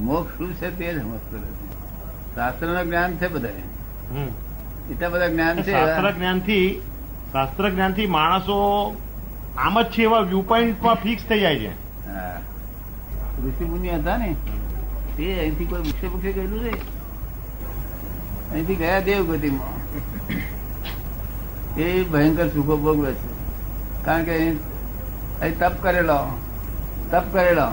મોક્ષ 0.00 0.36
શું 0.38 0.50
છે 0.58 0.68
તે 0.78 0.86
જ 0.94 0.96
સમજતો 1.00 1.36
નથી. 1.36 1.70
શાસ્ત્રનું 2.34 2.84
જ્ઞાન 2.88 3.16
છે 3.16 3.28
બધા 3.28 3.56
એટલા 4.92 5.08
બધા 5.08 5.30
જ્ઞાન 5.34 5.56
છે 5.62 5.72
શાસ્ત્ર 5.72 6.06
જ્ઞાનથી 6.18 6.66
શાસ્ત્ર 7.32 7.64
જ્ઞાનથી 7.70 8.06
માણસો 8.06 8.56
આમ 9.58 9.76
જ 9.82 9.84
છે 9.86 10.02
એવા 10.02 10.20
વ્યૂ 10.20 10.42
પોઈન્ટમાં 10.42 10.96
ફિક્સ 11.02 11.24
થઈ 11.28 11.40
જાય 11.40 11.58
છે. 11.58 11.72
ઋષિ 13.44 13.64
મુનિ 13.64 13.88
હતા 13.90 14.16
ને, 14.16 14.30
તે 15.16 15.24
અહીંથી 15.38 15.64
કોઈ 15.64 15.80
વૃક્ષે 15.80 16.06
પક્ષે 16.08 16.32
ગયેલું 16.32 16.60
છે 16.64 16.72
અહીંથી 18.52 18.74
ગયા 18.74 19.00
દેવગતિમાં. 19.00 19.74
એ 21.76 22.02
ભયંકર 22.02 22.48
સુખો 22.48 22.76
ભોગવે 22.76 23.12
છે. 23.12 23.28
કારણ 24.04 24.24
કે 24.24 24.34
અહીં 25.40 25.58
તપ 25.58 25.74
કરેલો 25.82 26.18
તપ 27.10 27.24
કરેલો. 27.32 27.68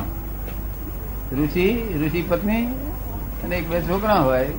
ઋષિ 1.37 1.65
ઋષિ 1.99 2.21
પત્ની 2.29 2.65
અને 3.43 3.55
એક 3.57 3.65
બે 3.69 3.77
છોકરા 3.81 4.19
હોય, 4.19 4.49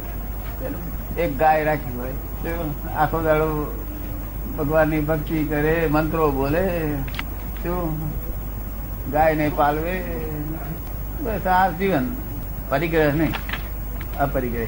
એક 1.19 1.31
ગાય 1.39 1.65
રાખી 1.65 1.97
હોય 1.97 2.15
આખો 2.97 3.19
દાડો 3.23 3.49
ભગવાનની 4.59 5.01
ભક્તિ 5.01 5.45
કરે 5.45 5.89
મંત્રો 5.91 6.31
બોલે 6.31 6.65
શું? 7.63 8.01
ગાય 9.11 9.35
ને 9.35 9.51
પાલવે. 9.57 9.97
બસ 11.23 11.47
આ 11.47 11.69
જીવન. 11.69 12.07
પરિગ્રહ 12.69 13.13
નહીં 13.15 13.33
અપરિગ્રહ. 14.19 14.67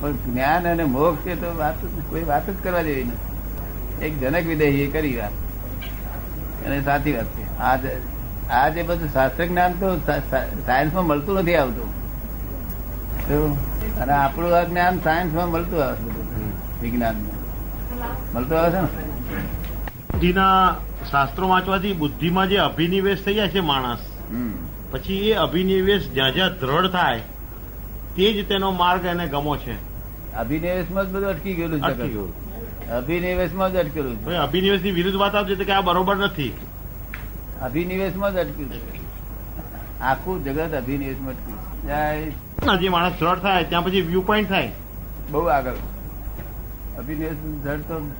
પણ 0.00 0.12
જ્ઞાન 0.12 0.68
અને 0.68 0.84
મોક્ષ 0.84 1.26
છે 1.26 1.34
તો 1.34 1.56
વાત 1.58 1.74
કોઈ 2.10 2.24
વાત 2.24 2.50
જ 2.50 2.54
કરવા 2.62 2.82
જેવી 2.82 3.04
નથી. 3.04 4.04
એક 4.04 4.20
જનક 4.20 4.46
વિદેહી 4.46 4.80
એ 4.80 4.86
કરી 4.86 5.16
વાત. 5.16 5.34
અને 6.66 6.82
સાચી 6.82 7.12
વાત 7.12 7.26
છે. 7.26 7.44
આ 7.58 7.78
આ 8.50 8.68
જે 8.68 8.82
બધું 8.82 9.08
શાસ્ત્ર 9.12 9.44
જ્ઞાન 9.44 9.72
તો 9.72 9.96
સાયન્સમાં 10.66 11.06
મળતું 11.06 11.34
નથી 11.36 11.54
આવતું. 11.54 11.88
અને 13.96 14.12
આપણું 14.12 14.56
આ 14.56 14.62
જ્ઞાન 14.62 14.98
સાયન્સમાં 14.98 15.50
મળતું 15.50 15.84
આવે 15.84 15.96
છે 15.96 16.02
બધું 16.02 16.52
વિજ્ઞાનમાં. 16.82 17.31
મળતું 18.34 18.58
આવે 18.58 18.70
છે 18.70 18.80
ને. 18.80 18.88
બુદ્ધિના 20.12 20.76
શાસ્ત્રો 21.10 21.48
વાંચવાથી 21.48 21.92
બુદ્ધિમાં 21.92 22.48
જે 22.48 22.56
અભિનિવેશ 22.56 23.24
થઈ 23.24 23.34
જાય 23.34 23.48
છે 23.48 23.60
માણસ 23.60 23.98
પછી 24.90 25.30
એ 25.30 25.34
અભિનિવેશ 25.34 26.10
જ્યાં 26.10 26.34
જ્યાં 26.34 26.58
દ્રઢ 26.58 26.90
થાય 26.90 27.20
તે 28.16 28.32
જ 28.32 28.48
તેનો 28.48 28.70
માર્ગ 28.70 29.04
એને 29.04 29.26
ગમો 29.26 29.56
છે. 29.56 29.74
અભિનિવેશમાં 30.34 31.04
જ 31.04 31.08
બધું 31.08 31.28
અટકી 31.28 31.54
ગયેલું 31.54 31.80
છે 31.80 31.84
અટકી 31.84 32.08
ગયું. 32.08 32.88
અભિનિવેશમાં 32.88 33.72
જ 33.72 33.76
અટકેલું 33.76 34.16
છે. 34.16 34.34
અભિનિવેશની 34.34 34.90
વિરુદ્ધ 34.90 35.16
વાત 35.16 35.34
આવતી 35.34 35.52
હતી 35.52 35.64
કે 35.64 35.72
આ 35.72 35.80
બરોબર 35.80 36.16
નથી. 36.16 36.52
અભિનિવેશમાં 37.62 38.32
જ 38.32 38.36
અટક્યું 38.36 38.72
છે. 38.72 39.00
આખું 40.00 40.44
જગત 40.44 40.74
અભિનિવેશમાં 40.74 41.28
અટક્યું 41.28 41.82
છે. 41.82 42.72
જય. 42.72 42.76
જે 42.76 42.88
માણસ 42.88 43.12
દ્રઢ 43.20 43.38
થાય 43.38 43.64
ત્યાં 43.64 43.84
પછી 43.84 44.00
વ્યૂ 44.00 44.20
પોઈન્ટ 44.20 44.48
થાય. 44.48 44.72
બહુ 45.30 45.44
આગળ. 45.44 45.72
અભિનિવેશ 46.98 47.36
ધડ 47.64 47.80
તો 47.80 48.10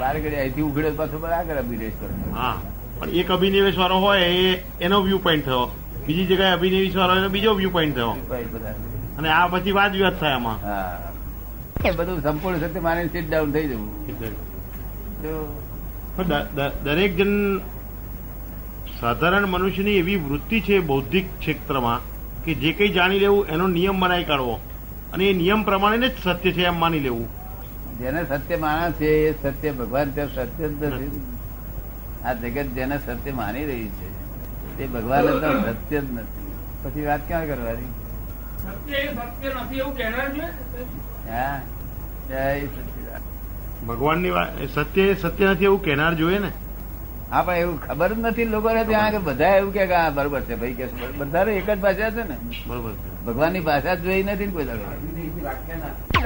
બાર 0.00 0.20
ઘડી 0.20 0.36
અહીંથી 0.36 0.62
ઉઘડે 0.62 0.90
પાછો 0.90 1.26
આગળ 1.26 1.56
અભિનેશ 1.56 1.92
કરે 2.00 2.32
હા 2.32 2.56
પણ 2.98 3.08
એક 3.08 3.30
અભિનિવેશ 3.30 3.78
વાળો 3.78 3.94
હોય 3.94 4.20
એ 4.20 4.62
એનો 4.80 5.02
વ્યૂ 5.02 5.18
પોઈન્ટ 5.18 5.44
થયો. 5.44 5.76
બીજી 6.06 6.26
જગ્યાએ 6.26 6.50
અભિનિવેશ 6.50 6.96
વાળો 6.96 7.16
એનો 7.16 7.28
બીજો 7.28 7.54
વ્યૂ 7.54 7.70
પોઈન્ટ 7.70 7.94
થયો. 7.94 8.10
અને 9.18 9.28
આ 9.28 9.46
પછી 9.46 9.72
વાદ 9.72 9.92
વિવાદ 9.92 10.20
થાય 10.20 10.32
આમાં. 10.32 10.62
હા. 10.62 11.12
એ 11.84 11.90
બધું 11.90 12.22
સંપૂર્ણ 12.22 12.58
સત્ય 12.58 12.80
માની 12.80 13.08
સીટ 13.08 13.30
ડાઉન 13.30 13.52
થઈ 13.52 13.68
જવું. 13.68 14.06
દરેક 16.84 17.16
જન 17.16 17.58
સાધારણ 19.00 19.46
મનુષ્યની 19.46 19.90
એવી 19.90 20.16
વૃત્તિ 20.16 20.60
છે 20.60 20.78
બૌદ્ધિક 20.80 21.38
ક્ષેત્રમાં 21.38 22.00
કે 22.44 22.54
જે 22.54 22.72
કંઈ 22.72 22.88
જાણી 22.88 23.18
લેવું 23.18 23.46
એનો 23.46 23.66
નિયમ 23.66 24.00
બનાવી 24.00 24.24
કાઢવો. 24.24 24.60
અને 25.12 25.24
એ 25.30 25.32
નિયમ 25.32 25.62
પ્રમાણે 25.62 26.08
જ 26.08 26.12
સત્ય 26.24 26.52
છે 26.52 26.64
એમ 26.64 26.80
માની 26.80 26.98
લેવું. 26.98 27.45
જેને 27.98 28.24
સત્ય 28.24 28.56
માણસ 28.56 28.94
છે 28.94 29.10
એ 29.28 29.34
સત્ય 29.42 29.72
ભગવાન 29.72 30.12
ત્યાં 30.12 30.28
સત્ય 30.28 30.68
જ 30.68 30.84
નથી. 30.84 31.22
આ 32.24 32.32
જગત 32.34 32.68
જેને 32.68 32.98
સત્ય 32.98 33.32
માની 33.32 33.64
રહી 33.64 33.90
છે 33.98 34.08
તે 34.76 34.86
ભગવાન 34.86 35.24
સત્ય 35.78 36.00
જ 36.00 36.04
નથી. 36.12 36.52
પછી 36.82 37.06
વાત 37.06 37.20
ક્યાં 37.26 37.46
કરવાની? 37.46 37.92
ભગવાનની 38.64 39.50
સત્ય 39.50 39.78
એવું 39.78 39.96
કહેનાર 39.96 40.28
છે? 40.32 40.44
હા 41.30 41.60
જય 42.28 42.66
સચિદાનંદ. 42.66 43.26
ભગવાનની 43.88 44.30
વાત 44.30 44.50
સત્ય 44.74 45.02
એ 45.02 45.14
સત્ય 45.14 45.52
નથી 45.52 45.64
એવું 45.64 45.82
કહેનાર 45.82 46.14
જોઈએ 46.14 46.38
ને? 46.38 46.52
હા 47.30 47.42
પણ 47.42 47.54
એવું 47.54 47.78
ખબર 47.80 48.10
જ 48.14 48.18
નથી 48.18 48.44
લોકોને 48.44 48.84
ત્યાં 48.84 49.24
બધા 49.24 49.56
એવું 49.56 49.72
કે 49.72 49.82
આ 49.94 50.10
બરોબર 50.10 50.40
છે 50.40 50.54
ભાઈ 50.54 50.74
કે 50.74 50.84
બધા 51.18 51.42
એક 51.50 51.70
જ 51.70 51.78
ભાષા 51.78 52.10
છે 52.10 52.22
ને. 52.22 52.36
બરોબર 52.66 52.92
છે. 52.92 53.08
ભગવાનની 53.26 53.60
ભાષા 53.60 53.94
જ 53.94 54.02
જોઈ 54.02 54.22
નથી 54.22 54.46
ને 54.46 54.52
કોઈ 54.52 54.68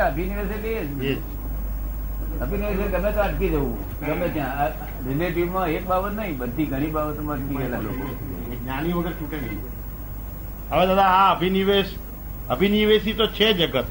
અભિનિવેશ 0.00 0.52
એટલે 0.56 1.18
એટલે 2.38 2.86
ગમે 2.92 3.10
તો 3.12 3.20
અટકી 3.20 3.48
જવું. 3.48 3.76
ગમે 4.00 4.28
ત્યાં. 4.28 4.68
રિલેટિવમાં 5.08 5.66
એક 5.76 5.84
બાબત 5.86 6.12
નહીં 6.16 6.38
બધી 6.38 6.66
ઘણી 6.66 6.90
બાબતોમાં 6.96 7.36
અટકી 7.36 7.56
ગયેલા 7.56 7.80
લોકો. 7.86 8.04
જ્ઞાની 8.62 8.92
વગર 8.92 9.12
છૂટે 9.12 9.36
નહીં. 9.36 9.60
હવે 10.70 10.84
દાદા 10.86 11.08
આ 11.20 11.30
અભિનિવેશ 11.34 11.90
અભિનિવેશી 12.50 13.12
તો 13.12 13.26
છે 13.38 13.52
જગત. 13.52 13.86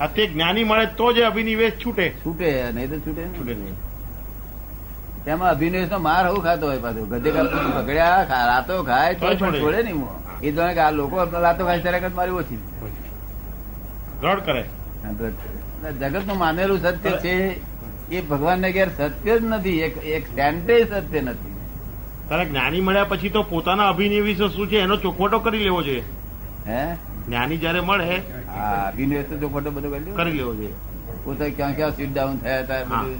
આ 0.00 0.06
તે 0.06 0.26
જ્ઞાની 0.26 0.64
મળે 0.64 0.86
તો 1.00 1.06
જ 1.12 1.20
અભિનિવેશ 1.30 1.74
છૂટે. 1.84 2.06
છૂટે 2.22 2.48
નહીં 2.74 2.88
તો 2.90 2.96
છૂટે 3.06 3.22
છૂટે 3.38 3.54
નહીં. 3.54 3.76
તેમાં 5.24 5.50
અભિનિવેશ 5.50 5.90
નો 5.90 5.98
માર 5.98 6.24
હું 6.28 6.42
ખાતો 6.44 6.66
હોય 6.66 6.78
પાછું. 6.78 7.08
ગધે 7.08 7.30
પકડ્યા 7.30 8.46
રાતો 8.46 8.82
ખાય 8.82 9.14
તો 9.14 9.34
છોડે. 9.34 9.82
નહીં 9.82 10.06
એ 10.42 10.52
જાણે 10.52 10.80
આ 10.86 10.90
લોકો 10.90 11.16
રાતો 11.46 11.62
ખાય 11.64 11.80
ત્યારે 11.84 12.08
મારી 12.16 12.30
ઓછી 12.40 12.58
દ્રઢ 14.20 14.42
કરે. 14.48 14.64
જગતનું 16.00 16.38
માનેલું 16.38 16.78
સત્ય 16.82 17.10
છે. 17.24 17.34
એ 18.10 18.20
ભગવાનને 18.20 18.72
ઘેર 18.72 18.88
સત્ય 18.88 19.38
જ 19.38 19.44
નથી 19.44 19.80
એક 19.80 20.26
સેન્ટે 20.26 20.84
સત્ય 20.84 21.20
નથી. 21.20 21.54
તારે 22.28 22.44
જ્ઞાની 22.44 22.80
મળ્યા 22.80 23.04
પછી 23.04 23.28
તો 23.28 23.42
પોતાના 23.42 23.88
અભિનિવેશો 23.88 24.48
શું 24.48 24.68
છે? 24.68 24.78
એનો 24.80 24.96
ચોખવટો 24.96 25.38
કરી 25.38 25.62
લેવો 25.64 25.82
જોઈએ 25.82 26.02
હે? 26.68 26.94
જ્ઞાની 27.26 27.56
જયારે 27.56 27.80
મળે 27.80 28.16
હા 28.48 28.86
અભિનિવેશ 28.88 29.26
તો 29.40 29.48
ખોટો 29.48 29.70
બધો 29.70 29.88
કરી 30.16 30.32
લેવો. 30.32 30.54
જોઈએ 30.54 30.74
પોતે 31.24 31.50
ક્યાં 31.50 31.74
ક્યાં 31.76 31.96
સીટ 31.96 32.12
ડાઉન 32.14 32.36
થયા 32.38 32.60
હતા 32.60 32.84
બધું. 32.84 33.18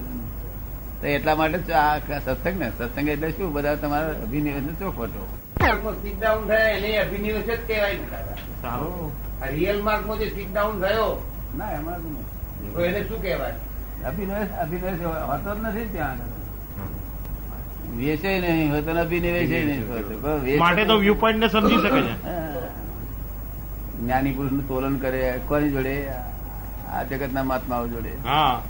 તો 1.01 1.07
એટલા 1.07 1.37
માટે 1.37 1.73
આ 1.73 1.99
સત્સંગ 1.99 2.59
ને 2.59 2.71
સત્સંગ 2.79 3.09
એટલે 3.09 3.31
શું? 3.31 3.53
બધા 3.53 3.75
તમારા 3.75 4.09
અભિનિવેશ 4.23 4.63
નો 4.63 4.73
ચોખવટો. 4.81 5.21
સીટ 6.03 6.21
ડાઉન 6.21 6.49
થયા 6.49 6.69
એને 6.79 6.97
અભિનિવેશ 6.99 7.45
જ 7.45 7.61
કહેવાય 7.69 7.97
સારું. 8.63 9.13
આ 9.43 9.47
રિયલ 9.47 9.83
માર્કમાં 9.83 10.19
જે 10.19 10.29
સીટ 10.31 10.53
ડાઉન 10.53 10.81
થયો 10.81 11.09
ના 11.59 11.71
એમાં. 11.71 12.01
એને 12.85 13.03
શું 13.09 13.23
કહેવાય? 13.23 13.55
અભિનિવેશ 14.07 14.49
અભિનિવેશ 14.63 15.03
હોતો 15.03 15.55
જ 15.55 15.65
નથી 15.65 15.89
ત્યાં. 15.93 16.17
વેચે 17.99 18.41
નહીં 18.41 18.73
હોતો 18.73 18.93
ને 18.93 19.01
અભિનિવેશ 19.01 19.51
નહીં 19.51 19.89
હોતો. 19.89 20.59
માટે 20.59 20.85
તો 20.85 20.97
વ્યૂ 20.97 21.15
પોઈન્ટ 21.15 21.41
ને 21.41 21.49
સમજી 21.49 21.77
શકે 21.77 22.03
છે. 22.03 22.15
જ્ઞાની 24.01 24.33
પુરુષનું 24.33 24.69
તોલન 24.69 24.97
કરે 24.99 25.41
કોની 25.49 25.71
જોડે? 25.71 26.09
આ 26.93 27.03
જગત 27.03 27.33
ના 27.33 27.43
મહાત્માઓ 27.43 27.89
જોડે. 27.89 28.13
હા. 28.27 28.63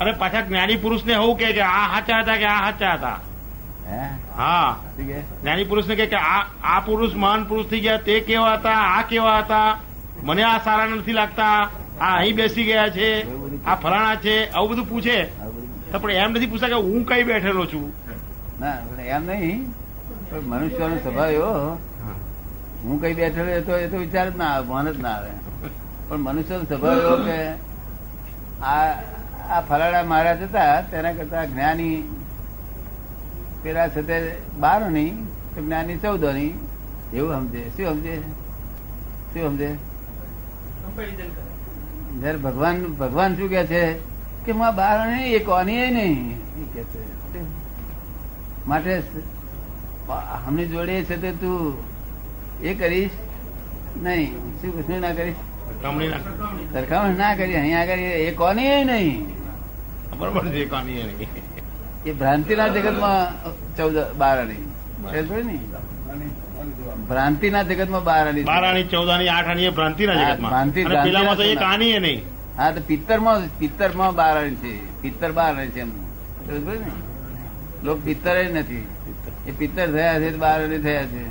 અરે 0.00 0.12
પાછા 0.12 0.40
જ્ઞાની 0.40 0.76
પુરુષ 0.76 1.04
ને 1.04 1.12
એવું 1.12 1.36
કે 1.36 1.52
કે 1.52 1.60
આ 1.60 1.86
સાચા 1.88 2.20
હતા 2.20 2.36
કે 2.36 2.44
આ 2.44 2.70
સાચા 2.70 2.92
હતા? 2.92 3.18
હે? 3.88 5.20
જ્ઞાની 5.42 5.64
પુરુષ 5.64 5.86
ને 5.86 5.96
કે 5.96 6.16
આ 6.16 6.46
આ 6.64 6.80
પુરુષ 6.80 7.14
મહાન 7.14 7.44
પુરુષ 7.44 7.66
થઈ 7.66 7.80
ગયા 7.80 7.96
તે 7.96 8.20
કેવા 8.20 8.52
હતા 8.52 8.70
આ 8.70 9.02
કેવા 9.02 9.38
હતા? 9.38 9.78
મને 10.22 10.42
આ 10.42 10.58
સારા 10.58 10.86
નથી 10.86 11.12
લાગતા. 11.12 11.68
આ 12.00 12.16
અહીં 12.16 12.36
બેસી 12.36 12.64
ગયા 12.64 12.88
છે 12.88 13.08
આ 13.64 13.74
ફલાણા 13.74 14.16
છે 14.24 14.34
આવું 14.50 14.70
બધું 14.70 14.88
પૂછે. 14.88 15.18
પણ 16.02 16.10
એમ 16.10 16.30
નથી 16.30 16.46
પૂછતા 16.46 16.68
કે 16.68 16.78
હું 16.88 17.02
કઈ 17.06 17.22
બેઠેલો 17.22 17.64
છું? 17.66 17.86
ના 18.60 18.76
એમ 19.16 19.26
નહીં. 19.26 19.58
પણ 20.30 20.44
મનુષ્યનો 20.50 20.96
સ્વભાવ 20.96 21.30
એવો. 21.30 21.52
હું 22.84 23.02
કઈ 23.02 23.14
બેઠેલો 23.14 23.50
એ 23.50 23.60
તો 23.60 23.72
એ 23.76 23.88
તો 23.88 23.96
વિચાર 24.04 24.26
જ 24.30 24.36
ના 24.36 24.50
આવે 24.54 24.66
ભાન 24.68 24.92
જ 24.92 24.96
ના 25.00 25.14
આવે. 25.16 25.32
પણ 26.08 26.16
મનુષ્યનો 26.26 26.64
સ્વભાવ 26.64 26.98
એવો 26.98 27.16
કે 27.26 27.38
આ 28.62 28.88
આ 29.50 29.60
ફલાડા 29.68 30.04
મહારાજ 30.04 30.42
હતા 30.42 30.74
તેના 30.90 31.12
કરતા 31.12 31.44
જ્ઞાની 31.52 31.98
પેલા 33.62 33.88
સાથે 33.94 34.16
બારની 34.60 35.10
તો 35.54 35.58
જ્ઞાની 35.60 35.98
ચૌદની 35.98 36.52
એવું 37.14 37.32
સમજે. 37.36 37.62
શું 37.76 37.86
સમજે? 37.92 38.14
શું 39.32 39.42
સમજે? 39.50 39.70
જયારે 42.18 42.38
ભગવાન 42.38 42.84
ભગવાન 42.84 43.36
શું 43.36 43.48
કે 43.48 43.66
છે? 43.66 43.92
કે 44.44 44.52
માં 44.52 44.76
બાર 44.76 45.08
નહીં 45.08 45.34
એ 45.34 45.38
કોની 45.38 45.90
નહીં. 45.90 46.30
એ 46.32 46.64
કે 46.74 46.82
છે. 46.82 47.40
માટે 48.68 49.02
અમને 50.46 50.64
જોડે 50.66 51.02
છે 51.02 51.16
તે 51.16 51.32
તું 51.32 51.74
એ 52.62 52.74
કરીશ 52.74 53.10
નહીં. 54.02 54.32
શું 54.60 54.70
કશું 54.78 55.00
ના 55.00 55.12
કરીશ? 55.12 55.34
સરખામણી 56.72 57.16
ના 57.16 57.34
કરી 57.34 57.54
અહીંયા 57.54 57.80
આગળ 57.80 57.98
એ 57.98 58.32
કોની 58.32 58.84
નહીં. 58.84 59.26
બરોબર 60.18 60.48
છે 60.48 60.64
કાની 60.64 60.92
નહીં. 60.92 61.28
એ 62.06 62.12
ભ્રાંતિના 62.12 62.68
જગતમાં 62.68 63.46
ચૌદ 63.76 63.96
બાર 64.18 64.40
આની 64.40 64.70
ભ્રાંતિના 67.08 67.62
જગતમાં 67.62 68.04
બાર 68.04 68.28
આની 68.28 68.42
બાર 68.42 68.64
આની 68.64 68.84
ચૌદ 68.84 69.08
આની 69.08 69.28
આઠ 69.28 69.46
આની 69.46 69.70
ભ્રાંતિના 69.70 70.14
જગતમાં. 70.14 70.50
ભ્રાંતિ- 70.50 70.84
પેલામાં 70.84 71.36
તો 71.36 71.42
એક 71.42 71.58
આની 71.58 71.98
નહીં. 71.98 72.22
હા 72.56 72.70
તો 72.70 72.80
પિત્તરમાં 72.80 73.58
પિત્તરમાં 73.58 74.14
બાર 74.14 74.38
આની 74.38 74.54
છે. 74.54 75.02
પિત્તર 75.02 75.32
બાર 75.32 75.56
આની 75.56 75.66
છે 75.66 75.80
એમ. 75.80 75.90
સમજ 75.90 76.66
પડી 76.66 76.78
ને? 76.78 76.86
લોક 77.84 78.00
પિત્તર 78.00 78.42
જ 78.42 78.56
નથી. 78.56 78.86
એ 79.46 79.50
પિત્તર 79.50 79.86
થયા 79.86 80.20
છે 80.20 80.36
બાર 80.36 80.64
આની 80.64 80.78
થયા 80.78 81.02
છે. 81.02 81.24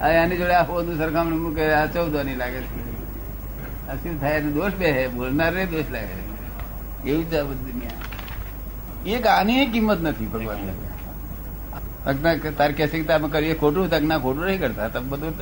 હવે 0.00 0.14
એની 0.14 0.36
જોડે 0.36 0.52
આ 0.52 0.62
બધું 0.62 0.98
સરખામણી 0.98 1.36
મૂકે 1.36 1.72
આ 1.72 1.86
ચૌદ 1.86 2.16
આની 2.16 2.36
લાગે 2.36 2.60
છે. 2.60 2.92
આ 3.88 3.94
શું 3.94 4.20
થાય? 4.20 4.40
દોષ 4.40 4.72
બે 4.72 4.90
હે 4.90 5.06
બોલનાર 5.06 5.54
દોષ 5.54 5.84
લાગે 5.90 6.34
એવું 7.10 7.30
જ 7.30 7.34
દુનિયા. 7.40 7.90
એક 9.16 9.26
આની 9.26 9.66
કિંમત 9.66 10.00
નથી 10.00 10.26
ભગવાન 10.26 10.58
અજ્ઞા 12.06 12.50
તાર 12.58 12.72
કે 12.72 12.88
છે 12.88 13.02
તમે 13.02 13.28
કરીએ. 13.28 13.54
ખોટું 13.54 13.90
તો 13.90 13.96
અજ્ઞા 13.96 14.18
ખોટું 14.18 14.44
નહીં 14.46 14.60
કરતા. 14.60 14.88
તમે 14.88 15.08
બધું 15.08 15.32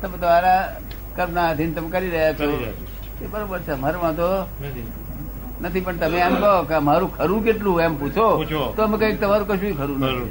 તમે 0.00 0.16
તમારા 0.16 0.76
કર્મના 1.16 1.48
આધીન 1.48 1.74
તમે 1.74 1.90
કરી 1.90 2.10
રહ્યા 2.10 2.32
છો. 2.32 2.74
એ 3.22 3.26
બરોબર 3.26 3.60
છે 3.60 3.72
અમારો 3.72 4.00
વાંધો 4.00 4.28
નથી. 5.60 5.80
પણ 5.80 5.96
તમે 5.96 6.18
એમ 6.18 6.34
કહો 6.34 6.62
કે 6.62 6.78
મારું 6.78 7.16
ખરું 7.16 7.44
કેટલું 7.44 7.80
એમ 7.80 7.98
પૂછો 7.98 8.26
પૂછો. 8.36 8.74
તો 8.76 8.82
અમે 8.82 8.96
કઈ 8.98 9.16
તમારું 9.16 9.48
કશું 9.48 9.76
ખરું. 9.76 9.98
નથી. 10.00 10.30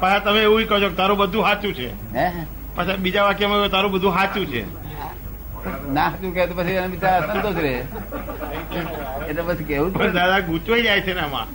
પાછા 0.00 0.18
તમે 0.18 0.42
એવું 0.42 0.66
કહો 0.68 0.80
છો 0.80 0.88
કે 0.88 0.94
તારું 0.94 1.18
બધું 1.18 1.42
સાચું 1.42 1.74
છે. 1.74 1.88
હે? 2.14 2.26
પાછા 2.76 2.96
બીજા 2.96 3.22
વાક્યમાં 3.22 3.70
તારું 3.70 3.92
બધું 3.92 4.12
સાચું 4.12 4.46
છે. 4.46 4.62
ના 5.92 6.10
શું 6.10 6.34
કે 6.34 6.46
પછી 6.46 6.70
એના 6.70 6.86
બિચારા 6.86 7.26
સંતોષ 7.26 7.56
રહે. 7.56 7.74
એટલે 9.28 9.42
પછી 9.42 9.64
કેવું 9.64 9.92
દાદા 9.92 10.40
ગૂંચવાઈ 10.40 10.82
જાય 10.82 11.00
છે 11.00 11.14
ને 11.14 11.20
આમાં. 11.20 11.46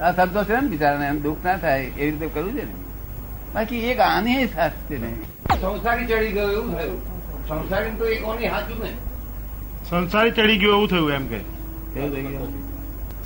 આ 0.00 0.12
સંતોષ 0.12 0.46
છે 0.46 0.60
ને 0.60 0.68
બિચારાને 0.68 1.06
એમ 1.06 1.22
દુઃખ 1.22 1.44
ના 1.44 1.56
થાય 1.56 1.80
એવી 1.80 2.10
રીતે 2.10 2.26
કરવું 2.26 2.52
છે 2.52 2.64
ને? 2.64 2.72
બાકી 3.54 3.76
એક 3.76 4.00
આની 4.00 4.46
સાથ 4.46 4.72
છે 4.72 4.98
ને 4.98 5.08
સંસારી 5.60 6.06
ચડી 6.06 6.32
ગયો 6.32 6.50
એવું 6.50 6.76
થયું. 6.76 7.00
સંસારી 7.48 7.90
તો 7.90 8.06
એક 8.06 8.24
ઓની 8.24 8.46
હાચું 8.46 8.78
ને 8.78 8.92
સંસારી 9.90 10.30
ચડી 10.30 10.58
ગયો 10.58 10.70
એવું 10.70 10.88
થયું 10.88 11.12
એમ 11.12 11.26
કે. 11.26 11.38
કેવું 11.94 12.12
થઈ 12.12 12.22
ગયું. 12.22 12.48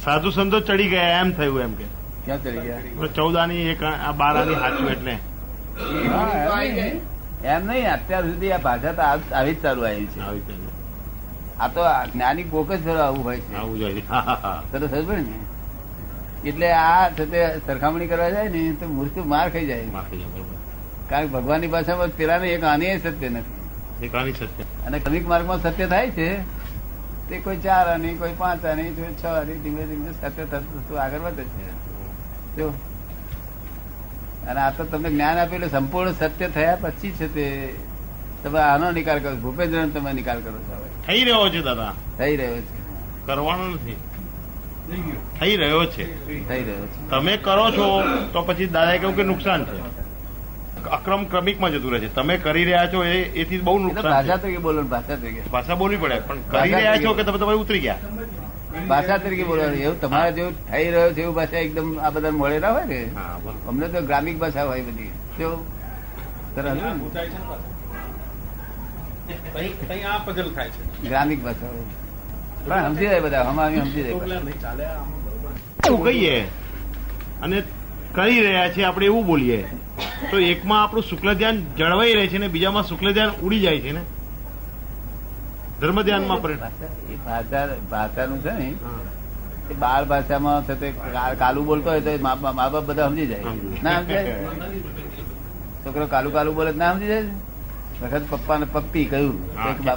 સાધુ 0.05 0.31
સંતો 0.31 0.61
ચડી 0.61 0.89
ગયા 0.89 1.21
એમ 1.21 1.33
થયું 1.33 1.61
એમ 1.61 1.75
કે. 1.75 1.85
ક્યાં 2.25 2.43
ચડી 2.43 2.59
ગયા? 2.59 3.07
ચૌદાની 3.07 3.57
એક 3.57 3.83
આ 3.83 4.13
બારાની 4.13 4.55
સાચું 4.55 4.91
એટલે. 4.91 5.13
હા, 5.13 6.61
એમ 6.61 6.75
નહીં. 6.77 7.01
એમ 7.45 7.67
નહીં 7.67 7.93
અત્યાર 7.93 8.23
સુધી 8.23 8.53
આ 8.53 8.59
ભાષા 8.59 8.93
તો 8.93 9.35
આવી 9.35 9.55
જ 9.55 9.63
ચાલુ 9.63 9.83
આવી 9.83 10.07
છે. 10.07 10.21
આવી 10.21 10.41
આ 11.61 11.69
તો 11.69 11.81
આ 11.81 12.07
જ્ઞાની 12.07 12.43
કોક 12.43 12.73
જ 12.73 12.89
આવું 12.89 13.25
હોય 13.25 13.41
છે. 13.41 13.57
આવું 13.57 13.79
જોઈએ 13.79 14.03
હા, 14.09 14.21
હા, 14.21 14.39
હા. 14.43 14.63
સરસ 14.73 15.09
ને? 15.09 15.25
એટલે 16.47 16.73
આ 16.73 17.09
તે 17.09 17.59
સરખામણી 17.67 18.07
કરવા 18.07 18.31
જાય 18.31 18.49
ને 18.49 18.73
તો 18.73 18.89
મૃત્યુ 18.89 19.25
માર 19.25 19.51
ખાઈ 19.51 19.67
જાય. 19.67 19.85
કારણ 21.11 21.27
કે 21.27 21.33
ભગવાનની 21.33 21.67
ભાષામાં 21.67 22.09
પેલાને 22.09 22.49
એક 22.49 22.65
આની 22.65 22.99
સત્ય 22.99 23.29
નથી. 23.29 23.57
એક 24.07 24.15
આની 24.15 24.33
સત્ય. 24.33 24.63
અને 24.87 24.99
ક્રમિક 24.99 25.29
માર્ગમાં 25.29 25.63
સત્ય 25.63 25.87
થાય 25.87 26.11
છે 26.11 26.37
તે 27.29 27.39
કોઈ 27.39 27.57
ચાર 27.57 27.89
આની 27.89 28.15
કોઈ 28.15 28.33
પાંચ 28.39 28.65
આની 28.65 28.83
કોઈ 28.83 29.15
છ 29.23 29.27
આની 29.27 29.53
ધીમે 29.53 29.87
ધીમે 29.87 30.13
સત્ય 30.13 30.45
થતું 30.45 31.01
આગળ 31.01 31.19
વધે 31.19 31.45
છે. 31.45 31.71
જો. 32.57 32.69
અને 34.49 34.61
આ 34.61 34.71
તો 34.71 34.85
તમને 34.85 35.11
જ્ઞાન 35.11 35.39
આપેલું 35.39 35.71
સંપૂર્ણ 35.71 36.13
સત્ય 36.13 36.49
થયા 36.49 36.77
પછી 36.81 37.11
છે 37.11 37.35
તે 37.35 37.75
તમે 38.45 38.61
આનો 38.61 38.91
નિકાલ 38.91 39.19
કરો. 39.19 39.37
ભૂપેન્દ્ર 39.37 39.87
તમે 39.87 40.13
નિકાલ 40.13 40.41
કરો 40.41 40.59
છો 40.59 40.89
થઈ 41.07 41.25
રહ્યો 41.25 41.49
છે 41.49 41.61
દાદા. 41.61 41.95
થઈ 42.19 42.37
રહ્યો 42.37 42.57
છે. 42.57 42.87
કરવાનો 43.27 43.69
નથી. 43.69 43.97
થઈ 45.41 45.57
રહ્યો 45.57 45.85
છે. 45.95 46.05
થઈ 46.49 46.63
રહ્યો 46.63 46.87
છે. 46.87 46.99
તમે 47.11 47.37
કરો 47.47 47.67
છો 47.77 47.87
તો 48.33 48.43
પછી 48.49 48.67
દાદાએ 48.77 48.99
કહ્યું 48.99 49.17
કે 49.17 49.25
નુકસાન 49.31 49.65
છે. 49.71 49.79
અક્રમ 50.97 51.23
ક્રમિકમાં 51.33 51.73
જતું 51.73 51.91
રહે 51.93 52.01
છે. 52.01 52.11
તમે 52.15 52.35
કરી 52.47 52.65
રહ્યા 52.65 52.87
છો 52.93 53.05
એ 53.05 53.17
એથી 53.43 53.59
બહુ 53.69 53.79
નુકસાન 53.79 54.13
ભાષા 54.13 54.37
તરીકે 54.45 54.61
બોલો 54.67 54.83
ભાષા 54.95 55.17
તરીકે. 55.17 55.43
ભાષા 55.53 55.79
બોલવી 55.83 56.01
પડે 56.05 56.19
પણ 56.29 56.41
કરી 56.51 56.73
રહ્યા 56.75 57.03
છો 57.05 57.15
કે 57.21 57.23
તમે 57.31 57.39
તમારે 57.39 57.59
ઉતરી 57.65 57.81
ગયા? 57.81 57.99
ભાષા 58.89 59.19
તરીકે 59.25 59.45
બોલવાનું. 59.51 59.79
એવું 59.87 60.01
તમારે 60.01 60.31
જેવું 60.33 60.55
થઈ 60.71 60.87
રહ્યો 60.95 61.13
છે 61.13 61.23
એવું 61.27 61.35
ભાષા 61.41 61.63
એકદમ 61.67 61.89
આ 61.99 62.11
બધા 62.11 62.35
મળે 62.41 62.59
ના 62.59 62.73
હોય 62.79 62.87
ને? 62.93 63.01
હા 63.17 63.37
અમને 63.69 63.87
તો 63.89 63.99
ગ્રામિક 64.11 64.37
ભાષા 64.39 64.65
હોય 64.73 64.83
બધી. 64.89 65.13
કેવું 65.37 65.61
સરસ 66.55 66.73
ને? 66.75 66.83
આ 70.11 70.19
પઝલ 70.27 70.49
થાય 70.55 70.71
છે. 70.71 70.83
ગ્રામિક 71.09 71.41
ભાષા 71.45 71.71
હોય. 71.77 71.87
પણ 72.69 72.83
સમજી 72.89 73.07
જાય 73.07 73.21
બધા 73.21 73.43
હમ 73.43 73.79
સમજી 73.79 74.03
જાય 74.03 74.91
એવું 75.87 76.05
કહીએ? 76.05 76.45
અને 77.43 77.63
કરી 78.15 78.41
રહ્યા 78.41 78.69
છે 78.69 78.85
આપણે 78.85 79.07
એવું 79.07 79.27
બોલીએ. 79.27 79.67
તો 80.31 80.39
એકમાં 80.39 80.83
આપણું 80.83 81.05
શુક્લ 81.05 81.35
ધ્યાન 81.35 81.63
જળવાઈ 81.79 82.15
રહે 82.15 82.27
છે 82.27 82.39
ને 82.39 82.49
બીજામાં 82.49 82.85
શુક્લ 82.85 83.13
ધ્યાન 83.13 83.31
ઉડી 83.43 83.61
જાય 83.61 83.81
છે 83.81 83.93
ને? 83.93 84.01
ધર્મ 85.81 86.03
ધ્યાનમાં 86.03 86.43
પરિણામ. 86.43 86.73
એ 87.13 87.17
ભાષા 87.27 87.67
ભાષાનું 87.91 88.43
છે 88.43 88.51
ને 88.51 88.75
એ 89.71 89.75
બાર 89.75 90.05
ભાષામાં 90.05 90.65
છે 90.67 90.75
તે 90.75 90.93
કા- 91.39 91.55
બોલતો 91.55 91.91
હોય 91.91 92.01
તો 92.01 92.11
મા 92.23 92.35
બાપ 92.35 92.77
બધા 92.85 93.09
સમજી 93.09 93.27
જાય. 93.27 93.41
ના 93.83 94.01
સમજાય? 94.01 94.35
છોકરો 95.85 96.07
કાલુ 96.07 96.31
કાલુ 96.31 96.53
બોલે 96.53 96.73
ના 96.73 96.93
સમજી 96.93 97.07
જાય 97.07 97.25
વખત 98.03 98.23
પપ્પા 98.31 98.59
ને 98.59 98.67
પપ્પી 98.73 99.05
કહ્યું. 99.05 99.37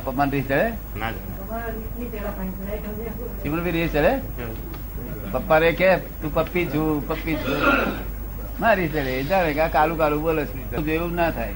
પપ્પા 0.05 0.25
ને 0.25 0.32
રીત 0.32 0.45
ચડે. 0.45 0.69
ના 0.99 1.12
જાય. 1.50 3.12
સિમરભી 3.44 3.72
રીસ 3.72 3.92
ચડે 3.92 4.14
પપ્પા 5.32 5.58
રે 5.58 5.72
કે, 5.72 5.90
તું 6.22 6.34
પપ્પી 6.34 6.66
છું 6.66 7.08
પપ્પી 7.08 7.36
છું. 7.36 7.58
રીસ 8.78 8.92
ચડે 8.92 9.24
જાણે 9.24 9.52
કે 9.54 9.68
કાલું 9.70 9.98
કાલું 9.98 10.22
બોલે 10.22 10.44
છે. 10.46 10.92
એવું 10.94 11.14
ના 11.16 11.30
થાય. 11.32 11.56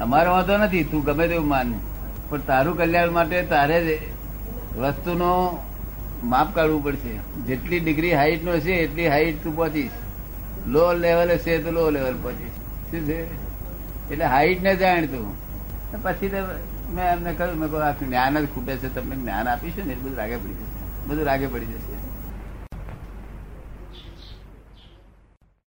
અમારો 0.00 0.30
વાંધો 0.32 0.56
નથી, 0.56 0.84
તું 0.84 1.04
ગમે 1.04 1.28
તેવું 1.28 1.48
માન. 1.48 1.72
પણ 2.28 2.40
તારું 2.46 2.74
કલ્યાણ 2.78 3.10
માટે 3.10 3.38
તારે 3.42 3.78
વસ્તુનો 4.78 5.32
માપ 6.24 6.54
કાઢવું 6.54 6.84
પડશે. 6.84 7.14
જેટલી 7.46 7.80
ડિગ્રી 7.80 8.14
હાઈટ 8.14 8.44
નો 8.44 8.52
છે, 8.58 8.74
એટલી 8.84 9.08
હાઈટ 9.08 9.42
તું 9.42 9.56
પહોંચીશ. 9.56 9.90
લો 10.68 10.84
લેવલે 10.92 11.36
છે 11.38 11.58
તો 11.64 11.70
લો 11.70 11.90
લેવલ 11.90 12.16
પહોંચીશ. 12.22 12.56
શું 12.90 13.02
છે? 13.08 13.20
એટલે 14.10 14.24
હાઈટ 14.24 14.62
ને 14.62 14.72
જાણ 14.76 15.06
તું 15.06 15.26
પછી 16.02 16.28
તો 16.28 16.40
મેં 16.90 17.12
એમને 17.12 17.34
કહ્યું, 17.34 17.58
મેં 17.58 17.68
કહું 17.70 17.84
આ 17.84 17.90
જ્ઞાન 17.90 18.38
જ 18.38 18.48
ખૂટે 18.54 18.76
છે, 18.76 18.94
તમને 18.94 19.16
જ્ઞાન 19.16 19.48
આપીશું 19.48 19.86
ને? 19.86 19.92
એ 19.92 19.96
બધું 19.96 20.16
રાગે 20.18 20.36
પડી 20.36 20.52
જશે. 20.52 21.06
બધું 21.06 21.24
રાગે 21.24 21.46
પડી 21.46 21.66
જશે. 21.66 21.95